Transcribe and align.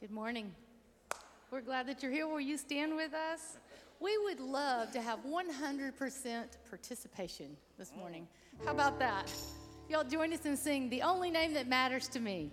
Good 0.00 0.12
morning. 0.12 0.54
We're 1.50 1.60
glad 1.60 1.88
that 1.88 2.04
you're 2.04 2.12
here. 2.12 2.28
Will 2.28 2.40
you 2.40 2.56
stand 2.56 2.94
with 2.94 3.12
us? 3.14 3.58
We 3.98 4.16
would 4.18 4.38
love 4.38 4.92
to 4.92 5.02
have 5.02 5.18
100% 5.26 6.44
participation 6.70 7.56
this 7.76 7.92
morning. 7.98 8.28
How 8.64 8.70
about 8.70 9.00
that? 9.00 9.28
Y'all 9.88 10.04
join 10.04 10.32
us 10.32 10.44
and 10.44 10.56
sing 10.56 10.88
The 10.88 11.02
Only 11.02 11.32
Name 11.32 11.52
That 11.54 11.66
Matters 11.66 12.06
to 12.10 12.20
Me. 12.20 12.52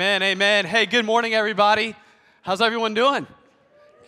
Amen. 0.00 0.22
Amen. 0.22 0.64
Hey, 0.64 0.86
good 0.86 1.04
morning, 1.04 1.34
everybody. 1.34 1.94
How's 2.40 2.62
everyone 2.62 2.94
doing? 2.94 3.26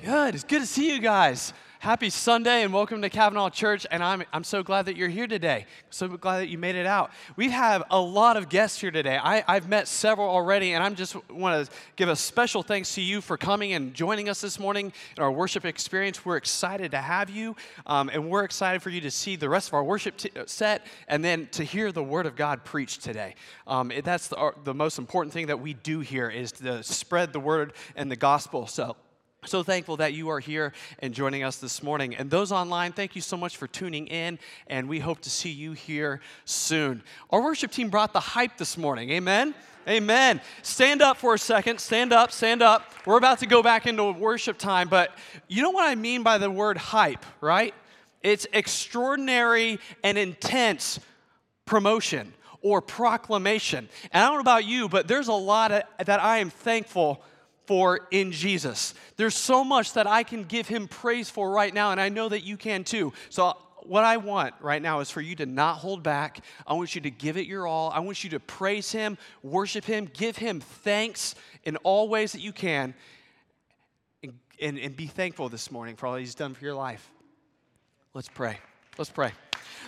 Good. 0.03 0.35
It's 0.35 0.43
good 0.43 0.63
to 0.63 0.67
see 0.67 0.91
you 0.91 0.99
guys. 1.01 1.53
Happy 1.83 2.11
Sunday 2.11 2.63
and 2.63 2.73
welcome 2.73 3.03
to 3.03 3.11
Cavanaugh 3.11 3.51
Church. 3.51 3.89
And 3.91 4.05
I'm, 4.05 4.23
I'm 4.33 4.45
so 4.45 4.63
glad 4.63 4.87
that 4.87 4.97
you're 4.97 5.09
here 5.09 5.27
today. 5.27 5.67
So 5.91 6.07
glad 6.07 6.39
that 6.39 6.47
you 6.47 6.57
made 6.57 6.77
it 6.77 6.87
out. 6.87 7.11
We 7.35 7.51
have 7.51 7.83
a 7.91 8.01
lot 8.01 8.37
of 8.37 8.49
guests 8.49 8.81
here 8.81 8.93
today. 8.93 9.19
I, 9.21 9.43
I've 9.49 9.69
met 9.69 9.89
several 9.89 10.29
already, 10.29 10.75
and 10.75 10.85
I'm 10.85 10.95
just 10.95 11.17
want 11.29 11.67
to 11.67 11.73
give 11.97 12.09
a 12.09 12.15
special 12.15 12.63
thanks 12.63 12.95
to 12.95 13.01
you 13.01 13.21
for 13.21 13.37
coming 13.37 13.73
and 13.73 13.95
joining 13.95 14.29
us 14.29 14.41
this 14.41 14.61
morning 14.61 14.93
in 15.17 15.25
our 15.25 15.33
worship 15.33 15.65
experience. 15.65 16.25
We're 16.25 16.37
excited 16.37 16.93
to 16.93 16.99
have 16.99 17.29
you, 17.29 17.57
um, 17.85 18.11
and 18.11 18.31
we're 18.31 18.45
excited 18.45 18.81
for 18.81 18.91
you 18.91 19.01
to 19.01 19.11
see 19.11 19.35
the 19.35 19.49
rest 19.49 19.67
of 19.67 19.75
our 19.75 19.83
worship 19.83 20.17
t- 20.19 20.31
set 20.47 20.87
and 21.09 21.25
then 21.25 21.49
to 21.51 21.65
hear 21.65 21.91
the 21.91 22.05
Word 22.05 22.27
of 22.27 22.37
God 22.37 22.63
preached 22.63 23.03
today. 23.03 23.35
Um, 23.67 23.91
it, 23.91 24.05
that's 24.05 24.29
the, 24.29 24.37
our, 24.37 24.55
the 24.63 24.73
most 24.73 25.01
important 25.01 25.33
thing 25.33 25.49
that 25.49 25.59
we 25.59 25.75
do 25.75 25.99
here 25.99 26.31
is 26.31 26.53
to 26.53 26.85
spread 26.85 27.33
the 27.33 27.41
Word 27.41 27.73
and 27.97 28.09
the 28.09 28.15
gospel. 28.15 28.69
So, 28.69 28.95
so 29.45 29.65
thankful 29.65 29.97
that 29.97 30.13
you 30.13 30.29
are 30.29 30.39
here 30.39 30.73
and 31.01 31.13
joining 31.13 31.43
us 31.43 31.57
this 31.57 31.83
morning. 31.83 32.15
And 32.15 32.31
those 32.31 32.53
online, 32.53 32.93
thank 32.93 33.17
you 33.17 33.21
so 33.21 33.37
much 33.37 33.57
for 33.57 33.67
tuning 33.67 34.07
in, 34.07 34.39
and 34.69 34.89
we 34.89 35.01
hope 35.01 35.21
to 35.23 35.31
see 35.31 35.51
you 35.51 35.73
here 35.73 36.21
soon. 36.45 37.03
Our 37.31 37.43
worship 37.43 37.73
team 37.73 37.91
brought 37.91 38.13
the 38.13 38.21
hype 38.21 38.57
this 38.57 38.79
morning. 38.79 39.11
Amen. 39.11 39.53
Amen. 39.89 40.41
Stand 40.63 41.03
up 41.03 41.17
for 41.17 41.35
a 41.35 41.39
second. 41.39 41.81
Stand 41.81 42.13
up, 42.13 42.31
stand 42.31 42.63
up. 42.63 42.93
We're 43.05 43.17
about 43.17 43.41
to 43.41 43.47
go 43.47 43.65
back 43.65 43.85
into 43.85 44.13
worship 44.13 44.59
time, 44.59 44.89
but 44.89 45.13
you 45.49 45.61
know 45.61 45.71
what 45.71 45.89
I 45.89 45.97
mean 45.97 46.23
by 46.23 46.39
the 46.39 46.49
word 46.49 46.77
hype, 46.77 47.27
right? 47.41 47.75
It's 48.23 48.47
extraordinary 48.53 49.81
and 50.05 50.17
intense 50.17 51.01
promotion 51.67 52.33
or 52.61 52.81
proclamation. 52.81 53.89
And 54.13 54.23
I 54.23 54.29
don't 54.29 54.37
know 54.37 54.41
about 54.41 54.67
you, 54.67 54.89
but 54.89 55.09
there's 55.09 55.27
a 55.27 55.33
lot 55.33 55.73
of, 55.73 55.83
that 56.07 56.23
I 56.23 56.39
am 56.39 56.51
thankful 56.51 57.25
for 57.67 58.09
in 58.11 58.33
Jesus. 58.33 58.95
There's 59.17 59.37
so 59.37 59.65
much 59.65 59.95
that 59.95 60.07
I 60.07 60.23
can 60.23 60.45
give 60.45 60.69
him 60.69 60.89
praise 60.89 61.31
for 61.31 61.51
right 61.51 61.73
now, 61.73 61.93
and 61.93 62.01
I 62.01 62.09
know 62.09 62.29
that 62.29 62.43
you 62.43 62.57
can 62.57 62.85
too. 62.85 63.13
So, 63.31 63.57
what 63.85 64.05
I 64.05 64.17
want 64.17 64.55
right 64.61 64.81
now 64.81 65.01
is 65.01 65.11
for 65.11 65.21
you 65.21 65.35
to 65.37 65.47
not 65.47 65.79
hold 65.79 66.03
back. 66.03 66.41
I 66.67 66.75
want 66.75 66.95
you 66.95 67.01
to 67.01 67.11
give 67.11 67.37
it 67.37 67.47
your 67.47 67.67
all. 67.67 67.91
I 67.91 67.99
want 67.99 68.23
you 68.23 68.31
to 68.31 68.41
praise 68.41 68.93
him, 68.93 69.19
worship 69.43 69.85
him, 69.85 70.09
give 70.13 70.37
him 70.37 70.61
thanks 70.61 71.35
in 71.65 71.77
all 71.79 72.09
ways 72.09 72.33
that 72.33 72.41
you 72.41 72.53
can, 72.53 72.95
and, 74.23 74.35
and, 74.61 74.79
and 74.79 74.97
be 74.97 75.07
thankful 75.07 75.49
this 75.49 75.71
morning 75.71 75.97
for 75.97 76.07
all 76.07 76.17
he's 76.17 76.37
done 76.37 76.55
for 76.55 76.65
your 76.65 76.75
life. 76.75 77.09
Let's 78.15 78.29
pray. 78.29 78.59
Let's 78.99 79.11
pray. 79.11 79.33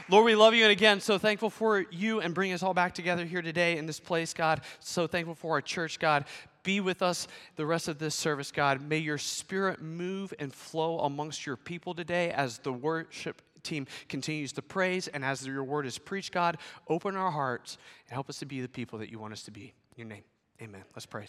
Lord, 0.08 0.24
we 0.24 0.34
love 0.34 0.54
you, 0.54 0.64
and 0.64 0.72
again, 0.72 1.00
so 1.00 1.18
thankful 1.18 1.50
for 1.50 1.84
you 1.90 2.20
and 2.20 2.34
bringing 2.34 2.54
us 2.54 2.62
all 2.62 2.74
back 2.74 2.94
together 2.94 3.24
here 3.24 3.42
today 3.42 3.76
in 3.76 3.86
this 3.86 4.00
place, 4.00 4.34
God. 4.34 4.60
So 4.80 5.06
thankful 5.06 5.34
for 5.34 5.52
our 5.52 5.60
church, 5.60 5.98
God. 5.98 6.24
Be 6.64 6.80
with 6.80 7.02
us 7.02 7.28
the 7.54 7.64
rest 7.64 7.86
of 7.86 7.98
this 7.98 8.16
service, 8.16 8.50
God. 8.50 8.80
May 8.80 8.98
your 8.98 9.18
spirit 9.18 9.80
move 9.80 10.34
and 10.40 10.52
flow 10.52 10.98
amongst 11.00 11.46
your 11.46 11.56
people 11.56 11.94
today 11.94 12.32
as 12.32 12.58
the 12.58 12.72
worship 12.72 13.40
team 13.62 13.86
continues 14.08 14.52
to 14.52 14.62
praise 14.62 15.08
and 15.08 15.24
as 15.24 15.46
your 15.46 15.64
word 15.64 15.86
is 15.86 15.98
preached, 15.98 16.32
God. 16.32 16.58
Open 16.88 17.16
our 17.16 17.30
hearts 17.30 17.78
and 18.08 18.14
help 18.14 18.28
us 18.28 18.38
to 18.40 18.46
be 18.46 18.60
the 18.60 18.68
people 18.68 18.98
that 18.98 19.10
you 19.10 19.18
want 19.18 19.32
us 19.32 19.42
to 19.44 19.50
be. 19.50 19.72
In 19.96 19.98
your 19.98 20.08
name, 20.08 20.24
amen. 20.60 20.82
Let's 20.94 21.06
pray. 21.06 21.28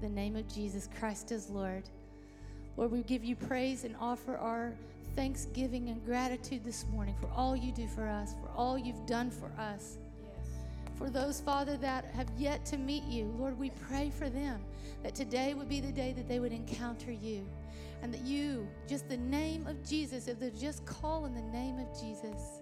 The 0.00 0.08
name 0.08 0.36
of 0.36 0.46
Jesus 0.52 0.88
Christ 0.98 1.32
as 1.32 1.48
Lord. 1.48 1.84
Lord, 2.76 2.92
we 2.92 3.02
give 3.02 3.24
you 3.24 3.34
praise 3.34 3.84
and 3.84 3.96
offer 4.00 4.36
our 4.36 4.74
thanksgiving 5.14 5.88
and 5.88 6.04
gratitude 6.04 6.62
this 6.62 6.84
morning 6.92 7.14
for 7.20 7.30
all 7.34 7.56
you 7.56 7.72
do 7.72 7.86
for 7.88 8.06
us, 8.06 8.34
for 8.34 8.50
all 8.54 8.76
you've 8.76 9.06
done 9.06 9.30
for 9.30 9.50
us. 9.58 9.96
For 10.96 11.08
those, 11.08 11.40
Father, 11.40 11.76
that 11.78 12.06
have 12.14 12.28
yet 12.38 12.64
to 12.66 12.76
meet 12.76 13.04
you, 13.04 13.34
Lord, 13.38 13.58
we 13.58 13.70
pray 13.70 14.10
for 14.10 14.28
them 14.28 14.60
that 15.02 15.14
today 15.14 15.54
would 15.54 15.68
be 15.68 15.80
the 15.80 15.92
day 15.92 16.12
that 16.12 16.28
they 16.28 16.40
would 16.40 16.52
encounter 16.52 17.12
you 17.12 17.46
and 18.02 18.12
that 18.12 18.22
you, 18.22 18.68
just 18.86 19.08
the 19.08 19.16
name 19.16 19.66
of 19.66 19.82
Jesus, 19.86 20.28
if 20.28 20.38
they 20.38 20.50
just 20.50 20.84
call 20.84 21.24
in 21.24 21.34
the 21.34 21.42
name 21.42 21.78
of 21.78 21.88
Jesus, 21.98 22.60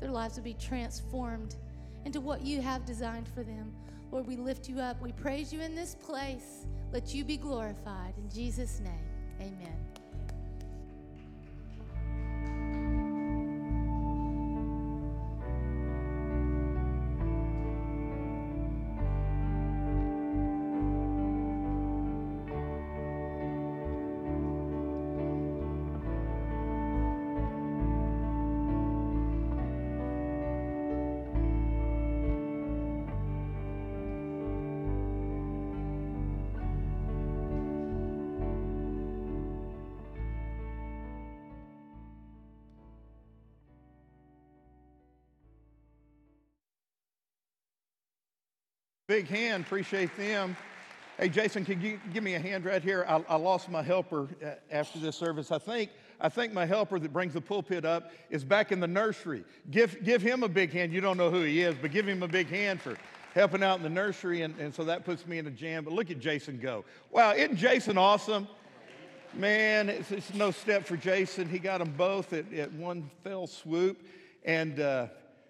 their 0.00 0.10
lives 0.10 0.36
would 0.36 0.44
be 0.44 0.54
transformed 0.54 1.56
into 2.04 2.20
what 2.20 2.42
you 2.42 2.60
have 2.60 2.84
designed 2.84 3.28
for 3.28 3.42
them. 3.42 3.72
Lord, 4.12 4.26
we 4.26 4.36
lift 4.36 4.68
you 4.68 4.80
up. 4.80 5.00
We 5.02 5.12
praise 5.12 5.52
you 5.52 5.60
in 5.60 5.74
this 5.74 5.94
place. 5.94 6.66
Let 6.92 7.14
you 7.14 7.24
be 7.24 7.36
glorified. 7.36 8.14
In 8.16 8.30
Jesus' 8.30 8.80
name, 8.80 9.06
amen. 9.40 10.05
Big 49.08 49.28
hand, 49.28 49.64
appreciate 49.64 50.16
them. 50.16 50.56
Hey, 51.16 51.28
Jason, 51.28 51.64
can 51.64 51.80
you 51.80 52.00
give 52.12 52.24
me 52.24 52.34
a 52.34 52.40
hand 52.40 52.64
right 52.64 52.82
here? 52.82 53.04
I, 53.08 53.22
I 53.28 53.36
lost 53.36 53.70
my 53.70 53.80
helper 53.80 54.26
uh, 54.44 54.54
after 54.68 54.98
this 54.98 55.14
service. 55.14 55.52
I 55.52 55.58
think, 55.58 55.92
I 56.20 56.28
think 56.28 56.52
my 56.52 56.66
helper 56.66 56.98
that 56.98 57.12
brings 57.12 57.32
the 57.32 57.40
pulpit 57.40 57.84
up 57.84 58.10
is 58.30 58.42
back 58.44 58.72
in 58.72 58.80
the 58.80 58.88
nursery. 58.88 59.44
Give, 59.70 59.96
give 60.02 60.22
him 60.22 60.42
a 60.42 60.48
big 60.48 60.72
hand. 60.72 60.92
You 60.92 61.00
don't 61.00 61.16
know 61.16 61.30
who 61.30 61.42
he 61.42 61.62
is, 61.62 61.76
but 61.80 61.92
give 61.92 62.04
him 62.04 62.24
a 62.24 62.26
big 62.26 62.48
hand 62.48 62.80
for 62.80 62.96
helping 63.32 63.62
out 63.62 63.76
in 63.76 63.84
the 63.84 63.88
nursery. 63.88 64.42
And, 64.42 64.58
and 64.58 64.74
so 64.74 64.82
that 64.82 65.04
puts 65.04 65.24
me 65.24 65.38
in 65.38 65.46
a 65.46 65.52
jam. 65.52 65.84
But 65.84 65.92
look 65.92 66.10
at 66.10 66.18
Jason 66.18 66.58
go. 66.58 66.84
Wow, 67.12 67.32
isn't 67.32 67.58
Jason 67.58 67.96
awesome? 67.96 68.48
Man, 69.34 69.88
it's, 69.88 70.10
it's 70.10 70.34
no 70.34 70.50
step 70.50 70.84
for 70.84 70.96
Jason. 70.96 71.48
He 71.48 71.60
got 71.60 71.78
them 71.78 71.94
both 71.96 72.32
at, 72.32 72.52
at 72.52 72.72
one 72.72 73.08
fell 73.22 73.46
swoop. 73.46 74.04
And 74.44 74.80
uh, 74.80 75.06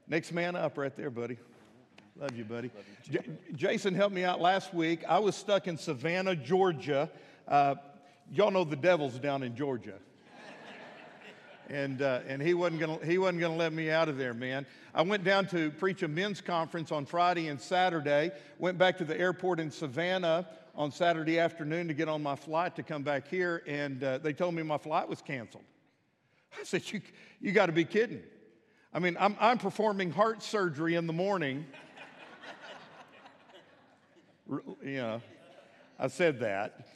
next 0.09 0.33
man 0.33 0.57
up 0.57 0.77
right 0.77 0.95
there, 0.95 1.09
buddy. 1.09 1.38
Love 2.18 2.35
you, 2.35 2.44
buddy. 2.44 2.70
J- 3.11 3.20
Jason 3.55 3.94
helped 3.94 4.14
me 4.14 4.24
out 4.24 4.40
last 4.40 4.72
week. 4.72 5.05
I 5.07 5.18
was 5.18 5.37
stuck 5.37 5.68
in 5.68 5.76
Savannah, 5.76 6.35
Georgia. 6.35 7.11
Uh, 7.46 7.74
y'all 8.33 8.50
know 8.50 8.64
the 8.64 8.74
devil's 8.74 9.18
down 9.18 9.42
in 9.42 9.55
Georgia. 9.55 9.98
and, 11.68 12.00
uh, 12.00 12.20
and 12.26 12.40
he 12.40 12.55
wasn't 12.55 12.81
gonna 12.81 13.05
he 13.05 13.18
wasn't 13.18 13.40
gonna 13.40 13.57
let 13.57 13.74
me 13.74 13.90
out 13.90 14.09
of 14.09 14.16
there, 14.16 14.33
man. 14.33 14.64
I 14.94 15.02
went 15.02 15.24
down 15.24 15.46
to 15.48 15.70
preach 15.72 16.02
a 16.02 16.09
men's 16.09 16.40
conference 16.40 16.90
on 16.90 17.05
Friday 17.05 17.48
and 17.48 17.61
Saturday. 17.61 18.31
Went 18.59 18.79
back 18.79 18.96
to 18.96 19.05
the 19.05 19.18
airport 19.18 19.61
in 19.61 19.70
Savannah 19.70 20.48
on 20.74 20.90
Saturday 20.92 21.38
afternoon 21.38 21.87
to 21.88 21.92
get 21.92 22.09
on 22.09 22.22
my 22.22 22.37
flight 22.37 22.76
to 22.76 22.83
come 22.83 23.02
back 23.02 23.29
here, 23.29 23.62
and 23.66 24.02
uh, 24.02 24.16
they 24.16 24.33
told 24.33 24.55
me 24.55 24.62
my 24.62 24.79
flight 24.79 25.07
was 25.07 25.20
canceled. 25.20 25.64
I 26.59 26.64
said, 26.64 26.90
"You 26.90 27.02
you 27.42 27.52
got 27.52 27.66
to 27.66 27.72
be 27.72 27.85
kidding!" 27.85 28.22
I 28.94 29.00
mean, 29.00 29.18
I'm, 29.20 29.37
I'm 29.38 29.59
performing 29.59 30.11
heart 30.11 30.42
surgery 30.42 30.94
in 30.94 31.07
the 31.07 31.12
morning 31.12 31.66
you 34.48 34.96
know, 34.96 35.22
I 35.98 36.09
said 36.09 36.40
that. 36.40 36.87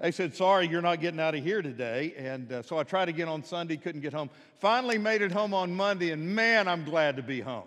They 0.00 0.12
said, 0.12 0.34
sorry, 0.36 0.68
you're 0.68 0.80
not 0.80 1.00
getting 1.00 1.18
out 1.18 1.34
of 1.34 1.42
here 1.42 1.60
today. 1.60 2.14
And 2.16 2.52
uh, 2.52 2.62
so 2.62 2.78
I 2.78 2.84
tried 2.84 3.08
again 3.08 3.26
on 3.26 3.42
Sunday, 3.42 3.76
couldn't 3.76 4.00
get 4.00 4.12
home. 4.12 4.30
Finally 4.60 4.96
made 4.96 5.22
it 5.22 5.32
home 5.32 5.52
on 5.52 5.74
Monday, 5.74 6.12
and 6.12 6.36
man, 6.36 6.68
I'm 6.68 6.84
glad 6.84 7.16
to 7.16 7.22
be 7.22 7.40
home. 7.40 7.66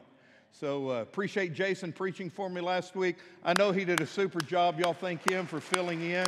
So 0.53 0.91
uh, 0.91 1.01
appreciate 1.01 1.53
Jason 1.53 1.91
preaching 1.91 2.29
for 2.29 2.49
me 2.49 2.61
last 2.61 2.95
week. 2.95 3.17
I 3.43 3.53
know 3.57 3.73
he 3.73 3.83
did 3.83 3.99
a 3.99 4.07
super 4.07 4.39
job. 4.39 4.79
Y'all 4.79 4.93
thank 4.93 5.29
him 5.29 5.45
for 5.45 5.59
filling 5.59 6.01
in. 6.01 6.25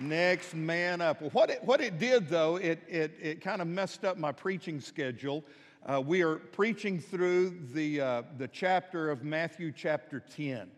Next 0.00 0.54
man 0.54 1.00
up. 1.00 1.20
Well, 1.20 1.30
what 1.30 1.50
it, 1.50 1.62
what 1.62 1.80
it 1.80 1.98
did, 2.00 2.28
though, 2.28 2.56
it, 2.56 2.80
it, 2.88 3.12
it 3.20 3.40
kind 3.40 3.62
of 3.62 3.68
messed 3.68 4.04
up 4.04 4.16
my 4.16 4.32
preaching 4.32 4.80
schedule. 4.80 5.44
Uh, 5.86 6.00
we 6.04 6.22
are 6.22 6.36
preaching 6.36 6.98
through 6.98 7.58
the, 7.72 8.00
uh, 8.00 8.22
the 8.38 8.48
chapter 8.48 9.08
of 9.08 9.22
Matthew, 9.22 9.70
chapter 9.70 10.20
10 10.20 10.68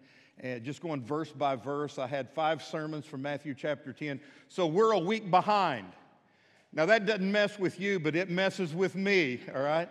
and 0.43 0.65
just 0.65 0.81
going 0.81 1.03
verse 1.03 1.31
by 1.31 1.57
verse. 1.57 1.99
I 1.99 2.07
had 2.07 2.31
five 2.31 2.63
sermons 2.63 3.05
from 3.05 3.23
Matthew 3.23 3.55
chapter 3.55 3.93
10. 3.93 4.21
So 4.49 4.67
we're 4.67 4.93
a 4.93 4.99
week 4.99 5.31
behind. 5.31 5.87
Now 6.73 6.87
that 6.87 7.07
doesn't 7.07 7.31
mess 7.31 7.59
with 7.59 7.81
you, 7.81 8.01
but 8.01 8.17
it 8.17 8.31
messes 8.31 8.75
with 8.75 8.95
me, 8.95 9.41
all 9.55 9.63
right? 9.63 9.89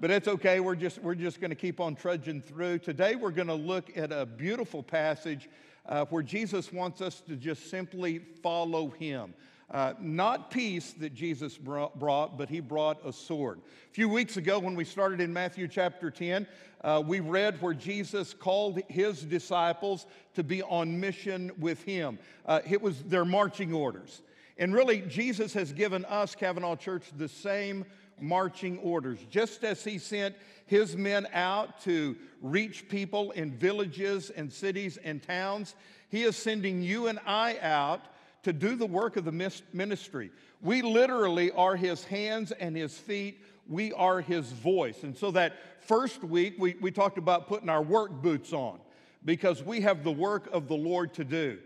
But 0.00 0.10
it's 0.10 0.28
okay. 0.28 0.60
We're 0.60 0.76
just, 0.76 0.98
we're 0.98 1.14
just 1.14 1.40
going 1.40 1.50
to 1.50 1.56
keep 1.56 1.80
on 1.80 1.96
trudging 1.96 2.42
through. 2.42 2.78
Today 2.78 3.16
we're 3.16 3.32
going 3.32 3.48
to 3.48 3.54
look 3.54 3.96
at 3.96 4.12
a 4.12 4.24
beautiful 4.24 4.82
passage 4.82 5.48
uh, 5.88 6.04
where 6.06 6.22
Jesus 6.22 6.72
wants 6.72 7.00
us 7.00 7.20
to 7.22 7.34
just 7.34 7.70
simply 7.70 8.18
follow 8.18 8.90
him. 8.90 9.34
Uh, 9.70 9.92
not 10.00 10.50
peace 10.50 10.94
that 10.94 11.14
Jesus 11.14 11.58
brought, 11.58 12.38
but 12.38 12.48
he 12.48 12.60
brought 12.60 13.04
a 13.06 13.12
sword. 13.12 13.60
A 13.90 13.92
few 13.92 14.08
weeks 14.08 14.38
ago, 14.38 14.58
when 14.58 14.74
we 14.74 14.84
started 14.84 15.20
in 15.20 15.30
Matthew 15.30 15.68
chapter 15.68 16.10
10, 16.10 16.46
uh, 16.82 17.02
we 17.04 17.20
read 17.20 17.60
where 17.60 17.74
Jesus 17.74 18.32
called 18.32 18.80
his 18.88 19.22
disciples 19.22 20.06
to 20.34 20.42
be 20.42 20.62
on 20.62 20.98
mission 20.98 21.52
with 21.58 21.82
him. 21.82 22.18
Uh, 22.46 22.60
it 22.68 22.80
was 22.80 23.02
their 23.02 23.26
marching 23.26 23.74
orders. 23.74 24.22
And 24.56 24.72
really, 24.72 25.02
Jesus 25.02 25.52
has 25.52 25.72
given 25.72 26.04
us, 26.06 26.34
Cavanaugh 26.34 26.76
Church, 26.76 27.04
the 27.16 27.28
same 27.28 27.84
marching 28.20 28.78
orders. 28.78 29.18
Just 29.30 29.64
as 29.64 29.84
he 29.84 29.98
sent 29.98 30.34
his 30.66 30.96
men 30.96 31.28
out 31.32 31.80
to 31.82 32.16
reach 32.40 32.88
people 32.88 33.32
in 33.32 33.52
villages 33.52 34.30
and 34.30 34.52
cities 34.52 34.98
and 35.04 35.22
towns, 35.22 35.74
he 36.08 36.22
is 36.22 36.36
sending 36.36 36.82
you 36.82 37.08
and 37.08 37.18
I 37.26 37.58
out 37.60 38.06
to 38.42 38.52
do 38.52 38.76
the 38.76 38.86
work 38.86 39.16
of 39.16 39.24
the 39.24 39.62
ministry. 39.72 40.30
We 40.62 40.82
literally 40.82 41.50
are 41.52 41.76
his 41.76 42.04
hands 42.04 42.52
and 42.52 42.76
his 42.76 42.96
feet. 42.96 43.42
We 43.68 43.92
are 43.92 44.20
his 44.20 44.50
voice. 44.52 45.02
And 45.02 45.16
so 45.16 45.30
that 45.32 45.56
first 45.82 46.22
week, 46.24 46.54
we, 46.58 46.76
we 46.80 46.90
talked 46.90 47.18
about 47.18 47.48
putting 47.48 47.68
our 47.68 47.82
work 47.82 48.10
boots 48.22 48.52
on 48.52 48.78
because 49.24 49.62
we 49.62 49.80
have 49.82 50.04
the 50.04 50.12
work 50.12 50.48
of 50.52 50.68
the 50.68 50.76
Lord 50.76 51.14
to 51.14 51.24
do. 51.24 51.58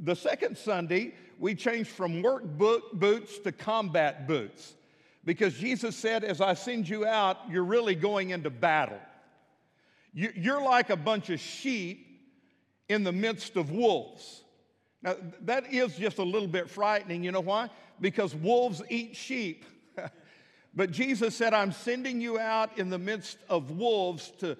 The 0.00 0.16
second 0.16 0.58
Sunday, 0.58 1.14
we 1.38 1.54
changed 1.54 1.90
from 1.90 2.22
work 2.22 2.44
boots 2.44 3.38
to 3.38 3.52
combat 3.52 4.26
boots 4.26 4.74
because 5.24 5.54
Jesus 5.54 5.96
said, 5.96 6.24
As 6.24 6.40
I 6.40 6.54
send 6.54 6.88
you 6.88 7.06
out, 7.06 7.38
you're 7.48 7.64
really 7.64 7.94
going 7.94 8.30
into 8.30 8.50
battle. 8.50 9.00
You're 10.12 10.62
like 10.62 10.88
a 10.88 10.96
bunch 10.96 11.28
of 11.28 11.40
sheep 11.40 12.06
in 12.88 13.04
the 13.04 13.12
midst 13.12 13.56
of 13.56 13.70
wolves. 13.70 14.42
Now, 15.06 15.14
that 15.42 15.72
is 15.72 15.96
just 15.96 16.18
a 16.18 16.24
little 16.24 16.48
bit 16.48 16.68
frightening. 16.68 17.22
You 17.22 17.30
know 17.30 17.40
why? 17.40 17.70
Because 18.00 18.34
wolves 18.34 18.82
eat 18.90 19.14
sheep. 19.14 19.64
but 20.74 20.90
Jesus 20.90 21.36
said, 21.36 21.54
I'm 21.54 21.70
sending 21.70 22.20
you 22.20 22.40
out 22.40 22.76
in 22.76 22.90
the 22.90 22.98
midst 22.98 23.38
of 23.48 23.70
wolves 23.70 24.32
to 24.38 24.56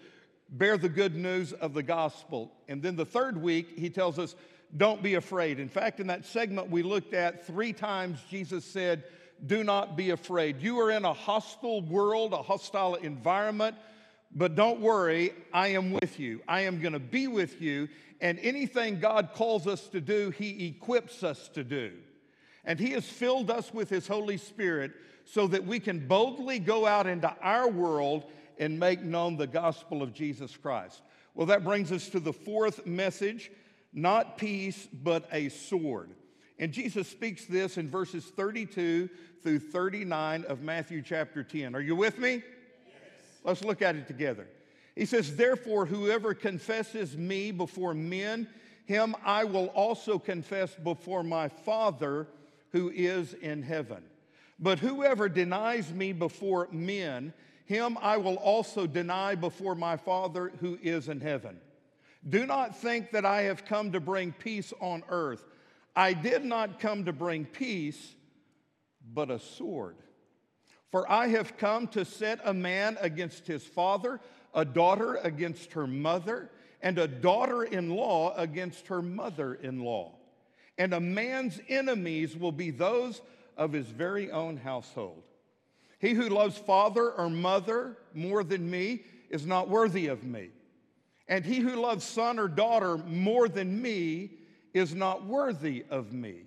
bear 0.48 0.78
the 0.78 0.88
good 0.88 1.16
news 1.16 1.52
of 1.52 1.74
the 1.74 1.82
gospel. 1.82 2.52
And 2.68 2.80
then 2.80 2.94
the 2.94 3.04
third 3.04 3.42
week, 3.42 3.76
he 3.76 3.90
tells 3.90 4.20
us, 4.20 4.37
don't 4.76 5.02
be 5.02 5.14
afraid. 5.14 5.59
In 5.59 5.68
fact, 5.68 5.98
in 5.98 6.06
that 6.06 6.24
segment 6.24 6.70
we 6.70 6.85
looked 6.85 7.12
at, 7.12 7.44
three 7.44 7.72
times 7.72 8.20
Jesus 8.30 8.64
said, 8.64 9.02
Do 9.46 9.64
not 9.64 9.96
be 9.96 10.11
afraid. 10.11 10.61
You 10.61 10.78
are 10.78 10.92
in 10.92 11.04
a 11.04 11.12
hostile 11.12 11.82
world, 11.82 12.32
a 12.32 12.42
hostile 12.42 12.94
environment, 12.94 13.74
but 14.32 14.54
don't 14.54 14.80
worry, 14.80 15.32
I 15.52 15.68
am 15.68 15.92
with 15.92 16.20
you. 16.20 16.40
I 16.46 16.62
am 16.62 16.80
going 16.80 16.92
to 16.92 17.00
be 17.00 17.26
with 17.26 17.61
you. 17.61 17.88
And 18.20 18.38
anything 18.38 18.98
God 18.98 19.31
calls 19.35 19.66
us 19.66 19.88
to 19.88 20.00
do, 20.00 20.31
He 20.31 20.68
equips 20.68 21.22
us 21.22 21.48
to 21.50 21.64
do. 21.64 21.92
And 22.64 22.79
He 22.79 22.92
has 22.92 23.05
filled 23.05 23.50
us 23.50 23.72
with 23.72 23.88
His 23.88 24.07
Holy 24.07 24.37
Spirit 24.37 24.92
so 25.24 25.46
that 25.48 25.66
we 25.66 25.81
can 25.81 26.07
boldly 26.07 26.59
go 26.59 26.87
out 26.87 27.07
into 27.07 27.35
our 27.42 27.68
world 27.68 28.24
and 28.59 28.79
make 28.79 29.02
known 29.02 29.37
the 29.37 29.46
gospel 29.46 30.02
of 30.02 30.12
Jesus 30.12 30.57
Christ. 30.57 31.02
Well, 31.35 31.46
that 31.48 31.64
brings 31.64 31.92
us 31.92 32.09
to 32.11 32.20
the 32.20 32.33
fourth 32.33 32.87
message 32.87 33.50
not 33.92 34.37
peace, 34.37 34.87
but 34.92 35.26
a 35.33 35.48
sword. 35.48 36.11
And 36.59 36.70
Jesus 36.70 37.09
speaks 37.09 37.46
this 37.46 37.79
in 37.79 37.90
verses 37.90 38.24
32 38.24 39.09
through 39.42 39.59
39 39.59 40.44
of 40.44 40.62
Matthew 40.62 41.02
chapter 41.02 41.42
10. 41.42 41.74
Are 41.74 41.81
you 41.81 41.96
with 41.96 42.18
me? 42.18 42.42
Let's 43.42 43.64
look 43.64 43.81
at 43.81 43.96
it 43.96 44.07
together. 44.07 44.48
He 44.96 45.04
says, 45.04 45.37
Therefore, 45.37 45.87
whoever 45.87 46.35
confesses 46.35 47.16
me 47.16 47.52
before 47.52 47.94
men, 47.94 48.48
him 48.87 49.14
I 49.24 49.44
will 49.44 49.66
also 49.66 50.18
confess 50.18 50.74
before 50.74 51.22
my 51.22 51.48
Father 51.48 52.26
who 52.72 52.90
is 52.90 53.35
in 53.35 53.62
heaven. 53.62 54.02
But 54.59 54.78
whoever 54.78 55.28
denies 55.28 55.92
me 55.92 56.12
before 56.12 56.68
men, 56.72 57.35
him 57.66 57.98
I 58.00 58.16
will 58.16 58.37
also 58.37 58.87
deny 58.87 59.35
before 59.35 59.74
my 59.74 59.98
Father 59.98 60.52
who 60.61 60.78
is 60.80 61.09
in 61.09 61.20
heaven. 61.20 61.61
Do 62.26 62.46
not 62.46 62.76
think 62.76 63.11
that 63.11 63.26
I 63.26 63.42
have 63.42 63.66
come 63.66 63.92
to 63.92 64.00
bring 64.00 64.32
peace 64.32 64.72
on 64.80 65.02
earth. 65.11 65.44
I 65.94 66.12
did 66.12 66.44
not 66.44 66.80
come 66.80 67.04
to 67.04 67.12
bring 67.12 67.44
peace, 67.44 68.14
but 69.12 69.30
a 69.30 69.38
sword. 69.38 69.96
For 70.90 71.11
I 71.11 71.28
have 71.28 71.56
come 71.56 71.88
to 71.88 72.04
set 72.04 72.40
a 72.44 72.54
man 72.54 72.96
against 73.00 73.46
his 73.46 73.64
father, 73.64 74.20
a 74.56 74.64
daughter 74.64 75.20
against 75.22 75.74
her 75.74 75.86
mother, 75.86 76.50
and 76.82 76.98
a 76.98 77.06
daughter 77.06 77.62
in 77.62 77.90
law 77.90 78.34
against 78.36 78.88
her 78.88 79.02
mother 79.02 79.54
in 79.54 79.80
law. 79.80 80.14
And 80.78 80.92
a 80.92 81.00
man's 81.00 81.60
enemies 81.68 82.36
will 82.36 82.52
be 82.52 82.70
those 82.70 83.22
of 83.56 83.72
his 83.72 83.86
very 83.86 84.30
own 84.30 84.56
household. 84.56 85.22
He 85.98 86.12
who 86.12 86.28
loves 86.28 86.58
father 86.58 87.12
or 87.12 87.30
mother 87.30 87.96
more 88.14 88.42
than 88.42 88.70
me 88.70 89.04
is 89.30 89.46
not 89.46 89.68
worthy 89.68 90.08
of 90.08 90.24
me. 90.24 90.50
And 91.28 91.44
he 91.44 91.58
who 91.58 91.76
loves 91.76 92.04
son 92.04 92.38
or 92.38 92.48
daughter 92.48 92.98
more 92.98 93.48
than 93.48 93.80
me 93.80 94.30
is 94.74 94.94
not 94.94 95.24
worthy 95.24 95.84
of 95.90 96.12
me. 96.12 96.42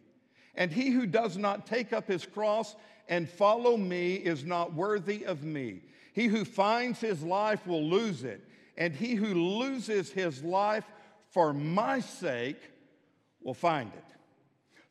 And 0.55 0.71
he 0.71 0.89
who 0.91 1.05
does 1.05 1.37
not 1.37 1.65
take 1.65 1.93
up 1.93 2.07
his 2.07 2.25
cross 2.25 2.75
and 3.07 3.27
follow 3.27 3.75
me 3.75 4.15
is 4.15 4.45
not 4.45 4.73
worthy 4.73 5.25
of 5.25 5.43
me. 5.43 5.81
He 6.13 6.27
who 6.27 6.45
finds 6.45 6.99
his 6.99 7.23
life 7.23 7.65
will 7.65 7.83
lose 7.83 8.23
it, 8.23 8.41
and 8.77 8.95
he 8.95 9.15
who 9.15 9.33
loses 9.33 10.11
his 10.11 10.43
life 10.43 10.85
for 11.31 11.53
my 11.53 11.99
sake 11.99 12.59
will 13.41 13.53
find 13.53 13.91
it. 13.93 14.03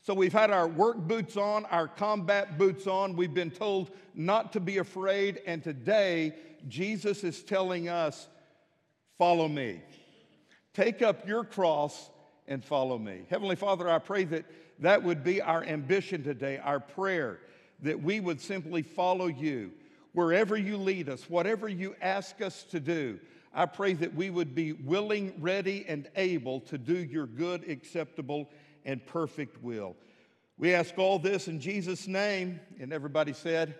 So 0.02 0.14
we've 0.14 0.32
had 0.32 0.50
our 0.50 0.66
work 0.66 0.96
boots 0.96 1.36
on, 1.36 1.66
our 1.66 1.88
combat 1.88 2.56
boots 2.56 2.86
on. 2.86 3.14
We've 3.16 3.34
been 3.34 3.50
told 3.50 3.90
not 4.14 4.52
to 4.54 4.60
be 4.60 4.78
afraid, 4.78 5.40
and 5.46 5.62
today 5.62 6.34
Jesus 6.66 7.24
is 7.24 7.42
telling 7.42 7.88
us, 7.88 8.28
Follow 9.18 9.48
me. 9.48 9.80
Take 10.72 11.02
up 11.02 11.26
your 11.26 11.42
cross 11.42 12.08
and 12.46 12.64
follow 12.64 12.98
me. 12.98 13.22
Heavenly 13.28 13.56
Father, 13.56 13.90
I 13.90 13.98
pray 13.98 14.22
that 14.24 14.44
that 14.78 15.02
would 15.02 15.24
be 15.24 15.42
our 15.42 15.64
ambition 15.64 16.22
today, 16.22 16.58
our 16.58 16.78
prayer, 16.78 17.40
that 17.82 18.00
we 18.00 18.20
would 18.20 18.40
simply 18.40 18.82
follow 18.82 19.26
you 19.26 19.72
wherever 20.12 20.56
you 20.56 20.76
lead 20.76 21.08
us, 21.08 21.28
whatever 21.28 21.68
you 21.68 21.94
ask 22.00 22.40
us 22.40 22.64
to 22.64 22.80
do. 22.80 23.18
I 23.54 23.66
pray 23.66 23.94
that 23.94 24.14
we 24.14 24.30
would 24.30 24.54
be 24.54 24.72
willing, 24.72 25.34
ready, 25.40 25.84
and 25.88 26.08
able 26.16 26.60
to 26.62 26.78
do 26.78 26.96
your 26.96 27.26
good, 27.26 27.68
acceptable, 27.68 28.50
and 28.84 29.04
perfect 29.04 29.62
will. 29.62 29.96
We 30.58 30.74
ask 30.74 30.98
all 30.98 31.18
this 31.18 31.48
in 31.48 31.60
Jesus' 31.60 32.06
name. 32.06 32.60
And 32.80 32.92
everybody 32.92 33.32
said, 33.32 33.74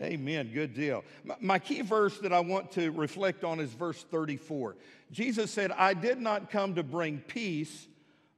Amen. 0.00 0.50
Good 0.52 0.74
deal. 0.74 1.04
My, 1.40 1.60
key 1.60 1.82
verse 1.82 2.18
that 2.18 2.32
I 2.32 2.40
want 2.40 2.72
to 2.72 2.90
reflect 2.90 3.44
on 3.44 3.60
is 3.60 3.70
verse 3.70 4.04
34. 4.10 4.76
Jesus 5.12 5.52
said, 5.52 5.70
I 5.70 5.94
did 5.94 6.20
not 6.20 6.50
come 6.50 6.74
to 6.74 6.82
bring 6.82 7.18
peace, 7.18 7.86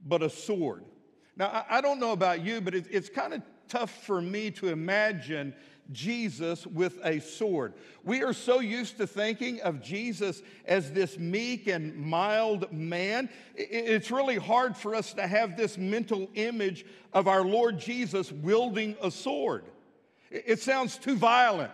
but 0.07 0.23
a 0.23 0.29
sword. 0.29 0.85
Now, 1.35 1.65
I 1.69 1.81
don't 1.81 1.99
know 1.99 2.13
about 2.13 2.45
you, 2.45 2.61
but 2.61 2.75
it's 2.75 3.09
kind 3.09 3.33
of 3.33 3.43
tough 3.69 4.05
for 4.05 4.21
me 4.21 4.51
to 4.53 4.69
imagine 4.69 5.55
Jesus 5.93 6.67
with 6.67 6.99
a 7.05 7.21
sword. 7.21 7.75
We 8.05 8.23
are 8.23 8.33
so 8.33 8.61
used 8.61 8.99
to 8.99 9.07
thinking 9.07 9.61
of 9.61 9.83
Jesus 9.83 10.43
as 10.65 10.93
this 10.93 11.19
meek 11.19 11.67
and 11.67 11.97
mild 11.97 12.73
man. 12.73 13.29
It's 13.55 14.11
really 14.11 14.37
hard 14.37 14.77
for 14.77 14.95
us 14.95 15.13
to 15.15 15.27
have 15.27 15.57
this 15.57 15.79
mental 15.79 16.29
image 16.35 16.87
of 17.13 17.29
our 17.29 17.45
Lord 17.45 17.79
Jesus 17.79 18.31
wielding 18.33 18.97
a 19.03 19.11
sword. 19.11 19.65
It 20.31 20.61
sounds 20.61 20.99
too 20.99 21.17
violent, 21.17 21.73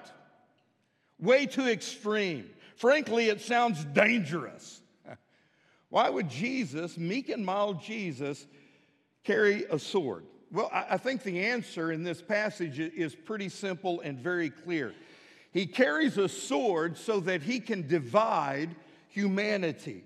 way 1.19 1.47
too 1.47 1.69
extreme. 1.69 2.51
Frankly, 2.77 3.29
it 3.29 3.41
sounds 3.41 3.85
dangerous. 3.85 4.83
Why 5.89 6.11
would 6.11 6.29
Jesus, 6.29 6.97
meek 6.99 7.29
and 7.29 7.45
mild 7.45 7.83
Jesus, 7.83 8.47
carry 9.25 9.65
a 9.65 9.79
sword? 9.79 10.25
Well, 10.53 10.69
I 10.71 10.99
think 10.99 11.23
the 11.23 11.45
answer 11.47 11.91
in 11.93 12.05
this 12.05 12.21
passage 12.21 12.79
is 12.79 13.15
pretty 13.15 13.49
simple 13.49 14.03
and 14.03 14.19
very 14.19 14.51
clear. 14.51 14.93
He 15.51 15.65
carries 15.65 16.19
a 16.19 16.29
sword 16.29 16.99
so 16.99 17.21
that 17.21 17.43
he 17.43 17.59
can 17.59 17.89
divide 17.89 18.77
humanity. 19.09 20.05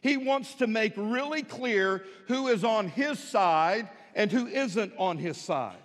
He 0.00 0.16
wants 0.16 0.54
to 0.54 0.66
make 0.66 0.94
really 0.96 1.42
clear 1.42 2.04
who 2.26 2.48
is 2.48 2.64
on 2.64 2.88
his 2.88 3.18
side 3.18 3.90
and 4.14 4.32
who 4.32 4.46
isn't 4.46 4.94
on 4.96 5.18
his 5.18 5.36
side. 5.36 5.76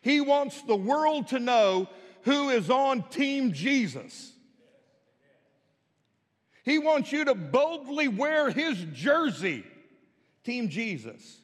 He 0.00 0.22
wants 0.22 0.62
the 0.62 0.76
world 0.76 1.28
to 1.28 1.38
know 1.38 1.88
who 2.22 2.48
is 2.48 2.70
on 2.70 3.02
Team 3.10 3.52
Jesus. 3.52 4.32
He 6.64 6.78
wants 6.78 7.12
you 7.12 7.26
to 7.26 7.34
boldly 7.34 8.08
wear 8.08 8.50
his 8.50 8.82
jersey, 8.94 9.62
Team 10.42 10.70
Jesus. 10.70 11.38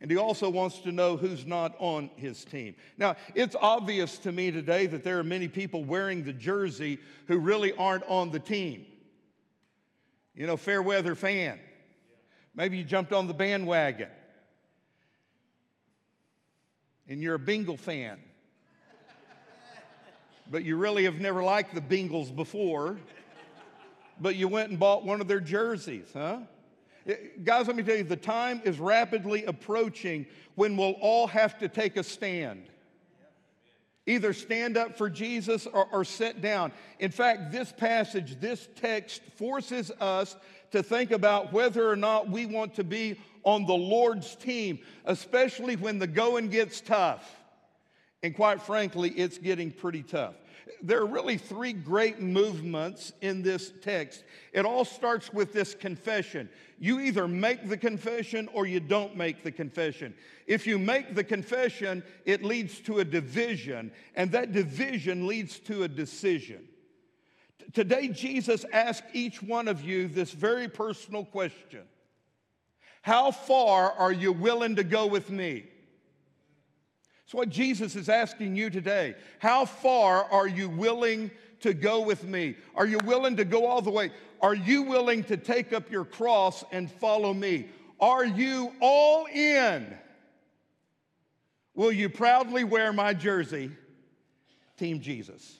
And 0.00 0.10
he 0.10 0.16
also 0.18 0.50
wants 0.50 0.80
to 0.80 0.92
know 0.92 1.16
who's 1.16 1.46
not 1.46 1.74
on 1.78 2.10
his 2.16 2.44
team. 2.44 2.74
Now, 2.98 3.16
it's 3.34 3.56
obvious 3.58 4.18
to 4.18 4.32
me 4.32 4.50
today 4.50 4.86
that 4.86 5.02
there 5.02 5.18
are 5.18 5.24
many 5.24 5.48
people 5.48 5.84
wearing 5.84 6.22
the 6.22 6.34
jersey 6.34 6.98
who 7.28 7.38
really 7.38 7.72
aren't 7.72 8.04
on 8.04 8.30
the 8.30 8.38
team. 8.38 8.84
You 10.34 10.46
know, 10.46 10.58
fair 10.58 10.82
weather 10.82 11.14
fan. 11.14 11.58
Maybe 12.54 12.76
you 12.76 12.84
jumped 12.84 13.12
on 13.12 13.26
the 13.26 13.34
bandwagon 13.34 14.08
and 17.08 17.22
you're 17.22 17.34
a 17.34 17.38
Bengal 17.38 17.76
fan. 17.76 18.18
But 20.48 20.64
you 20.64 20.76
really 20.76 21.04
have 21.04 21.18
never 21.18 21.42
liked 21.42 21.74
the 21.74 21.80
Bengals 21.80 22.34
before, 22.34 22.98
but 24.20 24.36
you 24.36 24.46
went 24.46 24.70
and 24.70 24.78
bought 24.78 25.04
one 25.04 25.20
of 25.20 25.26
their 25.26 25.40
jerseys, 25.40 26.08
huh? 26.12 26.38
Guys, 27.44 27.68
let 27.68 27.76
me 27.76 27.82
tell 27.82 27.96
you, 27.96 28.02
the 28.02 28.16
time 28.16 28.60
is 28.64 28.80
rapidly 28.80 29.44
approaching 29.44 30.26
when 30.56 30.76
we'll 30.76 30.96
all 31.00 31.28
have 31.28 31.58
to 31.58 31.68
take 31.68 31.96
a 31.96 32.02
stand. 32.02 32.64
Either 34.06 34.32
stand 34.32 34.76
up 34.76 34.96
for 34.96 35.10
Jesus 35.10 35.66
or, 35.66 35.88
or 35.92 36.04
sit 36.04 36.40
down. 36.40 36.72
In 36.98 37.10
fact, 37.10 37.52
this 37.52 37.72
passage, 37.72 38.40
this 38.40 38.68
text 38.76 39.22
forces 39.36 39.90
us 40.00 40.36
to 40.70 40.82
think 40.82 41.10
about 41.10 41.52
whether 41.52 41.88
or 41.88 41.96
not 41.96 42.28
we 42.28 42.46
want 42.46 42.74
to 42.74 42.84
be 42.84 43.18
on 43.44 43.66
the 43.66 43.74
Lord's 43.74 44.34
team, 44.34 44.78
especially 45.04 45.76
when 45.76 45.98
the 45.98 46.06
going 46.06 46.48
gets 46.48 46.80
tough. 46.80 47.36
And 48.22 48.34
quite 48.34 48.62
frankly, 48.62 49.10
it's 49.10 49.38
getting 49.38 49.70
pretty 49.70 50.02
tough. 50.02 50.34
There 50.82 51.00
are 51.00 51.06
really 51.06 51.38
three 51.38 51.72
great 51.72 52.20
movements 52.20 53.12
in 53.20 53.42
this 53.42 53.72
text. 53.82 54.24
It 54.52 54.64
all 54.64 54.84
starts 54.84 55.32
with 55.32 55.52
this 55.52 55.74
confession. 55.74 56.48
You 56.78 57.00
either 57.00 57.28
make 57.28 57.68
the 57.68 57.76
confession 57.76 58.48
or 58.52 58.66
you 58.66 58.80
don't 58.80 59.16
make 59.16 59.42
the 59.42 59.52
confession. 59.52 60.14
If 60.46 60.66
you 60.66 60.78
make 60.78 61.14
the 61.14 61.24
confession, 61.24 62.02
it 62.24 62.42
leads 62.42 62.80
to 62.80 62.98
a 62.98 63.04
division, 63.04 63.92
and 64.14 64.32
that 64.32 64.52
division 64.52 65.26
leads 65.26 65.58
to 65.60 65.84
a 65.84 65.88
decision. 65.88 66.66
Today, 67.72 68.08
Jesus 68.08 68.64
asked 68.72 69.04
each 69.12 69.42
one 69.42 69.68
of 69.68 69.82
you 69.82 70.08
this 70.08 70.32
very 70.32 70.68
personal 70.68 71.24
question 71.24 71.82
How 73.02 73.30
far 73.30 73.92
are 73.92 74.12
you 74.12 74.32
willing 74.32 74.76
to 74.76 74.84
go 74.84 75.06
with 75.06 75.30
me? 75.30 75.66
It's 77.26 77.34
what 77.34 77.48
Jesus 77.48 77.96
is 77.96 78.08
asking 78.08 78.54
you 78.54 78.70
today. 78.70 79.16
How 79.40 79.64
far 79.64 80.24
are 80.30 80.46
you 80.46 80.68
willing 80.68 81.32
to 81.58 81.74
go 81.74 82.00
with 82.02 82.22
me? 82.22 82.54
Are 82.76 82.86
you 82.86 82.98
willing 83.04 83.36
to 83.38 83.44
go 83.44 83.66
all 83.66 83.82
the 83.82 83.90
way? 83.90 84.12
Are 84.40 84.54
you 84.54 84.82
willing 84.82 85.24
to 85.24 85.36
take 85.36 85.72
up 85.72 85.90
your 85.90 86.04
cross 86.04 86.62
and 86.70 86.88
follow 86.88 87.34
me? 87.34 87.66
Are 87.98 88.24
you 88.24 88.72
all 88.80 89.26
in? 89.26 89.92
Will 91.74 91.90
you 91.90 92.08
proudly 92.08 92.62
wear 92.62 92.92
my 92.92 93.12
jersey, 93.12 93.72
Team 94.78 95.00
Jesus? 95.00 95.58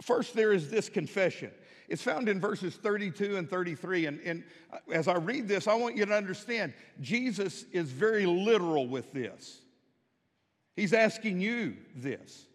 First, 0.00 0.32
there 0.32 0.54
is 0.54 0.70
this 0.70 0.88
confession. 0.88 1.50
It's 1.86 2.02
found 2.02 2.30
in 2.30 2.40
verses 2.40 2.76
32 2.76 3.36
and 3.36 3.46
33. 3.46 4.06
And, 4.06 4.20
and 4.20 4.44
uh, 4.72 4.78
as 4.90 5.06
I 5.06 5.16
read 5.16 5.48
this, 5.48 5.68
I 5.68 5.74
want 5.74 5.98
you 5.98 6.06
to 6.06 6.14
understand 6.14 6.72
Jesus 7.02 7.66
is 7.72 7.90
very 7.90 8.24
literal 8.24 8.88
with 8.88 9.12
this. 9.12 9.61
He's 10.76 10.92
asking 10.92 11.40
you 11.40 11.76
this. 11.94 12.46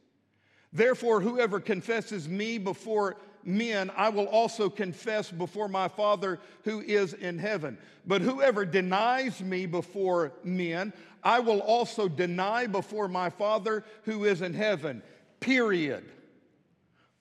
Therefore, 0.73 1.21
whoever 1.21 1.59
confesses 1.59 2.27
me 2.27 2.57
before 2.57 3.17
men, 3.43 3.89
I 3.95 4.09
will 4.09 4.27
also 4.27 4.69
confess 4.69 5.31
before 5.31 5.67
my 5.67 5.87
Father 5.87 6.39
who 6.63 6.81
is 6.81 7.13
in 7.13 7.39
heaven. 7.39 7.77
But 8.05 8.21
whoever 8.21 8.65
denies 8.65 9.41
me 9.41 9.65
before 9.65 10.33
men, 10.43 10.93
I 11.23 11.39
will 11.39 11.61
also 11.61 12.07
deny 12.07 12.67
before 12.67 13.07
my 13.07 13.29
Father 13.29 13.83
who 14.03 14.25
is 14.25 14.41
in 14.41 14.53
heaven. 14.53 15.01
Period. 15.39 16.05